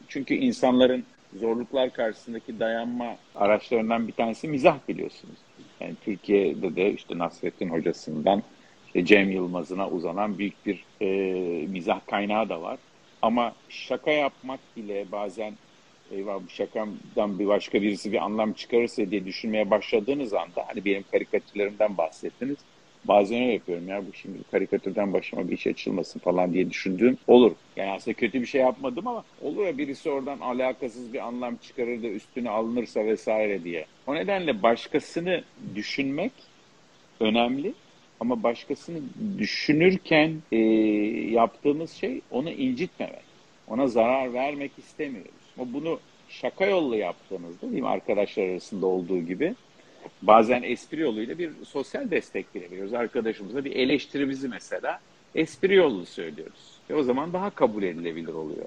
Çünkü 0.09 0.35
insanların 0.35 1.05
zorluklar 1.37 1.93
karşısındaki 1.93 2.61
dayanma 2.61 3.17
araçlarından 3.35 4.09
bir 4.09 4.13
tanesi 4.13 4.49
mizah 4.49 4.79
biliyorsunuz. 4.89 5.39
Yani 5.81 5.95
Türkiye'de 6.05 6.77
de 6.77 6.93
işte 6.93 7.19
Nasrettin 7.19 7.69
hocasından 7.69 8.43
işte 8.87 9.05
Cem 9.05 9.31
Yılmaz'ına 9.31 9.89
uzanan 9.89 10.39
büyük 10.39 10.67
bir 10.67 10.85
e, 11.01 11.07
mizah 11.67 12.01
kaynağı 12.07 12.49
da 12.49 12.63
var. 12.63 12.79
Ama 13.23 13.55
şaka 13.69 14.11
yapmak 14.11 14.61
bile 14.77 15.07
bazen 15.13 15.55
eyvah 16.13 16.41
bu 16.47 16.49
şakamdan 16.49 17.39
bir 17.39 17.47
başka 17.47 17.83
birisi 17.83 18.13
bir 18.13 18.25
anlam 18.25 18.53
çıkarırsa 18.53 19.11
diye 19.11 19.25
düşünmeye 19.25 19.71
başladığınız 19.71 20.35
anda 20.35 20.65
hani 20.67 20.85
benim 20.85 21.05
karikatürlerimden 21.11 21.97
bahsettiniz. 21.97 22.57
Bazen 23.05 23.43
öyle 23.43 23.53
yapıyorum 23.53 23.89
ya 23.89 24.07
bu 24.07 24.13
şimdi 24.13 24.39
karikatürden 24.51 25.13
başıma 25.13 25.49
bir 25.49 25.53
iş 25.53 25.67
açılmasın 25.67 26.21
falan 26.21 26.53
diye 26.53 26.71
düşündüğüm 26.71 27.19
olur. 27.27 27.53
Yani 27.77 27.91
aslında 27.91 28.17
kötü 28.17 28.41
bir 28.41 28.47
şey 28.47 28.61
yapmadım 28.61 29.07
ama 29.09 29.25
olur 29.43 29.67
ya 29.67 29.79
birisi 29.79 30.11
oradan 30.11 30.41
alakasız 30.41 31.13
bir 31.13 31.27
anlam 31.27 31.57
çıkarır 31.57 32.03
da 32.03 32.07
üstüne 32.07 32.51
alınırsa 32.51 33.05
vesaire 33.05 33.65
diye. 33.65 33.87
O 34.07 34.15
nedenle 34.15 34.63
başkasını 34.63 35.45
düşünmek 35.75 36.33
önemli 37.21 37.75
ama 38.21 38.43
başkasını 38.43 38.99
düşünürken 39.39 40.43
e, 40.53 40.57
yaptığımız 41.31 41.91
şey 41.91 42.21
onu 42.31 42.51
incitmemek. 42.51 43.29
Ona 43.69 43.87
zarar 43.87 44.33
vermek 44.33 44.73
istemiyoruz. 44.79 45.38
Ama 45.59 45.73
bunu 45.73 46.01
şaka 46.29 46.67
yolla 46.67 46.97
yaptığınızda 46.97 47.71
değil 47.71 47.83
mi 47.83 47.89
arkadaşlar 47.89 48.49
arasında 48.49 48.87
olduğu 48.87 49.19
gibi 49.19 49.55
bazen 50.23 50.63
espri 50.63 51.01
yoluyla 51.01 51.39
bir 51.39 51.51
sosyal 51.65 52.11
destek 52.11 52.47
veriyoruz. 52.57 52.95
Arkadaşımıza 52.95 53.65
bir 53.65 53.77
eleştirimizi 53.77 54.49
mesela 54.49 55.01
espri 55.35 55.75
yolu 55.75 56.07
söylüyoruz. 56.07 56.79
Ve 56.91 56.95
o 56.95 57.03
zaman 57.03 57.33
daha 57.33 57.51
kabul 57.51 57.83
edilebilir 57.83 58.33
oluyor. 58.33 58.67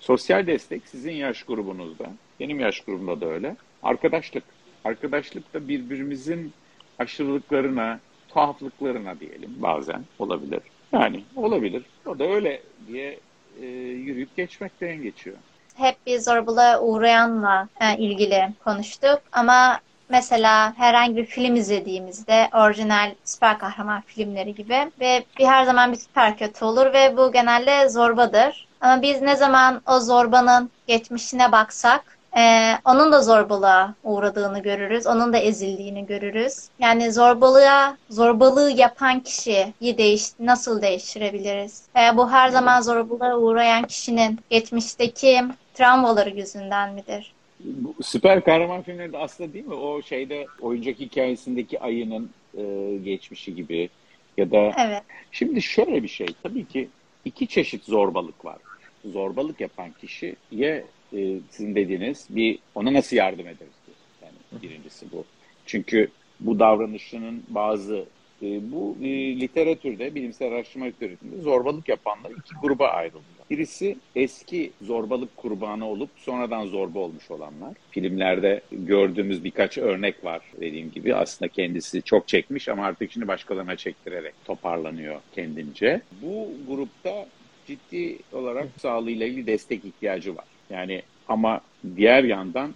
Sosyal 0.00 0.46
destek 0.46 0.88
sizin 0.88 1.12
yaş 1.12 1.42
grubunuzda, 1.42 2.12
benim 2.40 2.60
yaş 2.60 2.80
grubumda 2.80 3.20
da 3.20 3.26
öyle. 3.26 3.56
Arkadaşlık. 3.82 4.44
Arkadaşlık 4.84 5.54
da 5.54 5.68
birbirimizin 5.68 6.52
aşırılıklarına, 6.98 8.00
tuhaflıklarına 8.28 9.20
diyelim 9.20 9.54
bazen 9.56 10.04
olabilir. 10.18 10.60
Yani 10.92 11.22
olabilir. 11.36 11.82
O 12.06 12.18
da 12.18 12.24
öyle 12.24 12.62
diye 12.88 13.18
e, 13.60 13.66
yürüyüp 13.66 14.36
geçmekten 14.36 15.02
geçiyor. 15.02 15.36
Hep 15.74 16.06
bir 16.06 16.18
zorbalığa 16.18 16.80
uğrayanla 16.80 17.68
e, 17.80 17.96
ilgili 17.96 18.48
konuştuk 18.64 19.22
ama 19.32 19.80
mesela 20.08 20.72
herhangi 20.76 21.16
bir 21.16 21.26
film 21.26 21.56
izlediğimizde 21.56 22.48
orijinal 22.54 23.14
süper 23.24 23.58
kahraman 23.58 24.00
filmleri 24.00 24.54
gibi 24.54 24.92
ve 25.00 25.24
bir 25.38 25.46
her 25.46 25.64
zaman 25.64 25.92
bir 25.92 25.98
süper 25.98 26.36
kötü 26.38 26.64
olur 26.64 26.92
ve 26.92 27.16
bu 27.16 27.32
genelde 27.32 27.88
zorbadır. 27.88 28.68
Ama 28.80 29.02
biz 29.02 29.22
ne 29.22 29.36
zaman 29.36 29.82
o 29.86 30.00
zorbanın 30.00 30.70
geçmişine 30.86 31.52
baksak 31.52 32.14
ee, 32.36 32.78
onun 32.84 33.12
da 33.12 33.22
zorbalığa 33.22 33.94
uğradığını 34.02 34.62
görürüz. 34.62 35.06
Onun 35.06 35.32
da 35.32 35.38
ezildiğini 35.38 36.06
görürüz. 36.06 36.68
Yani 36.78 37.12
zorbalığa, 37.12 37.96
zorbalığı 38.10 38.70
yapan 38.70 39.20
kişiyi 39.20 39.98
değiş, 39.98 40.22
nasıl 40.40 40.82
değiştirebiliriz? 40.82 41.88
Ee, 41.96 42.16
bu 42.16 42.30
her 42.30 42.48
zaman 42.48 42.80
zorbalığa 42.80 43.36
uğrayan 43.36 43.84
kişinin 43.84 44.40
geçmişteki 44.50 45.42
travmaları 45.74 46.30
yüzünden 46.30 46.94
midir? 46.94 47.32
Bu 47.60 47.94
süper 48.02 48.44
kahraman 48.44 48.82
filmlerinde 48.82 49.18
aslında 49.18 49.52
değil 49.52 49.64
mi? 49.64 49.74
O 49.74 50.02
şeyde 50.02 50.46
oyuncak 50.60 51.00
hikayesindeki 51.00 51.80
ayının 51.80 52.30
e, 52.58 52.62
geçmişi 53.04 53.54
gibi 53.54 53.88
ya 54.36 54.50
da 54.50 54.72
Evet. 54.78 55.02
şimdi 55.32 55.62
şöyle 55.62 56.02
bir 56.02 56.08
şey 56.08 56.26
tabii 56.42 56.64
ki 56.64 56.88
iki 57.24 57.46
çeşit 57.46 57.84
zorbalık 57.84 58.44
var. 58.44 58.56
Zorbalık 59.04 59.60
yapan 59.60 59.90
kişiye 60.00 60.84
e, 61.16 61.38
sizin 61.50 61.74
dediğiniz 61.74 62.26
bir 62.30 62.58
ona 62.74 62.92
nasıl 62.92 63.16
yardım 63.16 63.46
ederiz 63.46 63.74
diyor. 63.86 63.96
Yani 64.22 64.62
birincisi 64.62 65.06
bu. 65.12 65.24
Çünkü 65.66 66.08
bu 66.40 66.58
davranışının 66.58 67.42
bazı 67.48 68.06
e, 68.44 68.72
bu 68.72 68.96
e, 69.02 69.40
literatürde, 69.40 70.14
bilimsel 70.14 70.48
araştırma 70.48 70.86
literatüründe 70.86 71.42
zorbalık 71.42 71.88
yapanlar 71.88 72.30
iki 72.30 72.54
gruba 72.62 72.88
ayrılıyor. 72.88 73.24
Birisi 73.50 73.96
eski 74.16 74.72
zorbalık 74.82 75.36
kurbanı 75.36 75.86
olup 75.86 76.10
sonradan 76.16 76.66
zorba 76.66 76.98
olmuş 76.98 77.30
olanlar. 77.30 77.74
Filmlerde 77.90 78.60
gördüğümüz 78.72 79.44
birkaç 79.44 79.78
örnek 79.78 80.24
var 80.24 80.42
dediğim 80.60 80.90
gibi. 80.90 81.14
Aslında 81.14 81.48
kendisi 81.48 82.02
çok 82.02 82.28
çekmiş 82.28 82.68
ama 82.68 82.84
artık 82.84 83.12
şimdi 83.12 83.28
başkalarına 83.28 83.76
çektirerek 83.76 84.34
toparlanıyor 84.44 85.20
kendince. 85.34 86.00
Bu 86.22 86.48
grupta 86.68 87.26
ciddi 87.66 88.18
olarak 88.32 88.68
sağlığıyla 88.78 89.26
ilgili 89.26 89.46
destek 89.46 89.84
ihtiyacı 89.84 90.36
var. 90.36 90.44
Yani 90.70 91.02
ama 91.28 91.60
diğer 91.96 92.24
yandan 92.24 92.74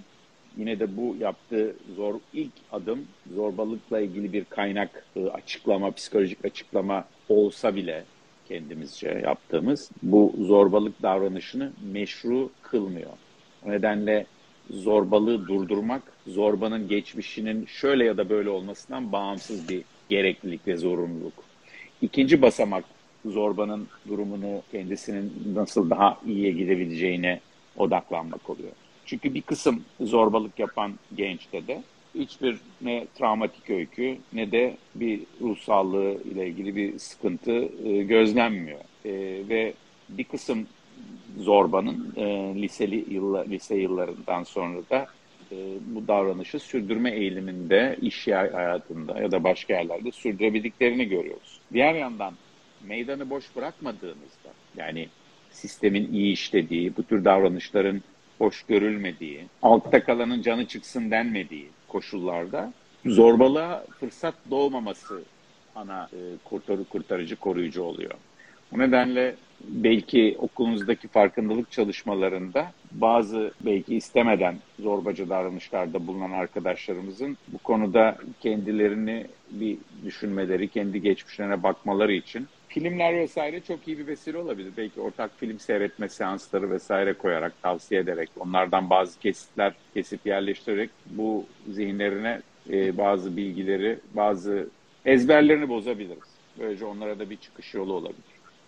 yine 0.59 0.81
de 0.81 0.97
bu 0.97 1.17
yaptığı 1.21 1.77
zor 1.97 2.15
ilk 2.33 2.53
adım 2.73 3.05
zorbalıkla 3.35 4.01
ilgili 4.01 4.33
bir 4.33 4.45
kaynak 4.45 5.05
e, 5.17 5.27
açıklama, 5.27 5.91
psikolojik 5.91 6.45
açıklama 6.45 7.05
olsa 7.29 7.75
bile 7.75 8.05
kendimizce 8.49 9.09
yaptığımız 9.25 9.91
bu 10.03 10.35
zorbalık 10.39 11.03
davranışını 11.03 11.73
meşru 11.93 12.51
kılmıyor. 12.63 13.11
O 13.67 13.71
nedenle 13.71 14.27
zorbalığı 14.71 15.49
durdurmak, 15.49 16.03
zorbanın 16.27 16.89
geçmişinin 16.89 17.67
şöyle 17.67 18.05
ya 18.05 18.17
da 18.17 18.29
böyle 18.29 18.51
olmasından 18.51 19.13
bağımsız 19.13 19.69
bir 19.69 19.83
gereklilik 20.09 20.67
ve 20.67 20.77
zorunluluk. 20.77 21.45
İkinci 22.03 22.43
basamak 22.43 22.85
zorbanın 23.25 23.89
durumunu 24.09 24.63
kendisinin 24.73 25.33
nasıl 25.55 25.91
daha 25.91 26.19
iyiye 26.27 26.51
gidebileceğine 26.51 27.41
odaklanmak 27.77 28.51
oluyor. 28.51 28.73
Çünkü 29.09 29.35
bir 29.35 29.43
kısım 29.43 29.85
zorbalık 30.01 30.59
yapan 30.59 30.93
gençte 31.17 31.67
de 31.67 31.83
hiçbir 32.15 32.59
ne 32.81 33.07
travmatik 33.15 33.71
öykü 33.71 34.19
ne 34.33 34.53
de 34.53 34.77
bir 34.95 35.21
ruh 35.41 35.59
sağlığı 35.59 36.23
ile 36.33 36.47
ilgili 36.49 36.77
bir 36.77 36.99
sıkıntı 36.99 37.69
e, 37.85 38.03
gözlenmiyor. 38.03 38.81
E, 39.05 39.13
ve 39.49 39.75
bir 40.09 40.25
kısım 40.25 40.67
zorbanın 41.39 42.13
e, 42.17 42.25
liseli 42.63 43.15
yılla, 43.15 43.43
lise 43.43 43.77
yıllarından 43.77 44.43
sonra 44.43 44.79
da 44.91 45.07
e, 45.53 45.57
bu 45.87 46.09
davranışı 46.09 46.59
sürdürme 46.59 47.11
eğiliminde, 47.11 47.97
iş 48.03 48.29
hayatında 48.29 49.21
ya 49.21 49.31
da 49.31 49.45
başka 49.45 49.75
yerlerde 49.75 50.13
sürdürebildiklerini 50.13 51.09
görüyoruz. 51.09 51.61
Diğer 51.73 51.95
yandan 51.95 52.35
meydanı 52.87 53.31
boş 53.31 53.57
bırakmadığınızda 53.57 54.51
yani 54.77 55.09
sistemin 55.51 56.13
iyi 56.13 56.33
işlediği, 56.33 56.97
bu 56.97 57.03
tür 57.03 57.25
davranışların 57.25 58.03
hoş 58.39 58.63
görülmediği, 58.63 59.47
altta 59.63 60.05
kalanın 60.05 60.43
canı 60.43 60.67
çıksın 60.67 61.11
denmediği 61.11 61.69
koşullarda 61.89 62.73
zorbalığa 63.07 63.85
fırsat 64.01 64.35
doğmaması 64.51 65.23
ana 65.75 66.09
e, 66.13 66.19
kurtarı 66.45 66.85
kurtarıcı 66.85 67.37
koruyucu 67.37 67.83
oluyor. 67.83 68.15
Bu 68.73 68.79
nedenle 68.79 69.35
belki 69.61 70.37
okulunuzdaki 70.39 71.09
farkındalık 71.09 71.71
çalışmalarında 71.71 72.73
bazı 72.91 73.53
belki 73.61 73.97
istemeden 73.97 74.57
zorbacı 74.81 75.29
davranışlarda 75.29 76.07
bulunan 76.07 76.31
arkadaşlarımızın 76.31 77.37
bu 77.49 77.59
konuda 77.59 78.19
kendilerini 78.41 79.27
bir 79.51 79.79
düşünmeleri, 80.05 80.69
kendi 80.69 81.03
geçmişlerine 81.03 81.63
bakmaları 81.63 82.13
için 82.13 82.49
filmler 82.69 83.15
vesaire 83.15 83.61
çok 83.61 83.89
iyi 83.89 83.99
bir 83.99 84.07
vesile 84.07 84.39
olabilir. 84.39 84.73
Belki 84.77 85.01
ortak 85.01 85.31
film 85.39 85.59
seyretme 85.59 86.09
seansları 86.09 86.71
vesaire 86.71 87.13
koyarak, 87.15 87.63
tavsiye 87.63 88.01
ederek, 88.01 88.31
onlardan 88.41 88.91
bazı 88.91 89.21
kesitler 89.21 89.75
kesip 89.95 90.27
yerleştirerek 90.27 90.91
bu 91.07 91.47
zihinlerine 91.69 92.43
e, 92.71 92.99
bazı 92.99 93.37
bilgileri, 93.37 93.99
bazı 94.15 94.69
ezberlerini 95.05 95.69
bozabiliriz. 95.69 96.39
Böylece 96.59 96.85
onlara 96.85 97.19
da 97.19 97.31
bir 97.31 97.37
çıkış 97.37 97.75
yolu 97.75 97.93
olabilir. 97.93 98.38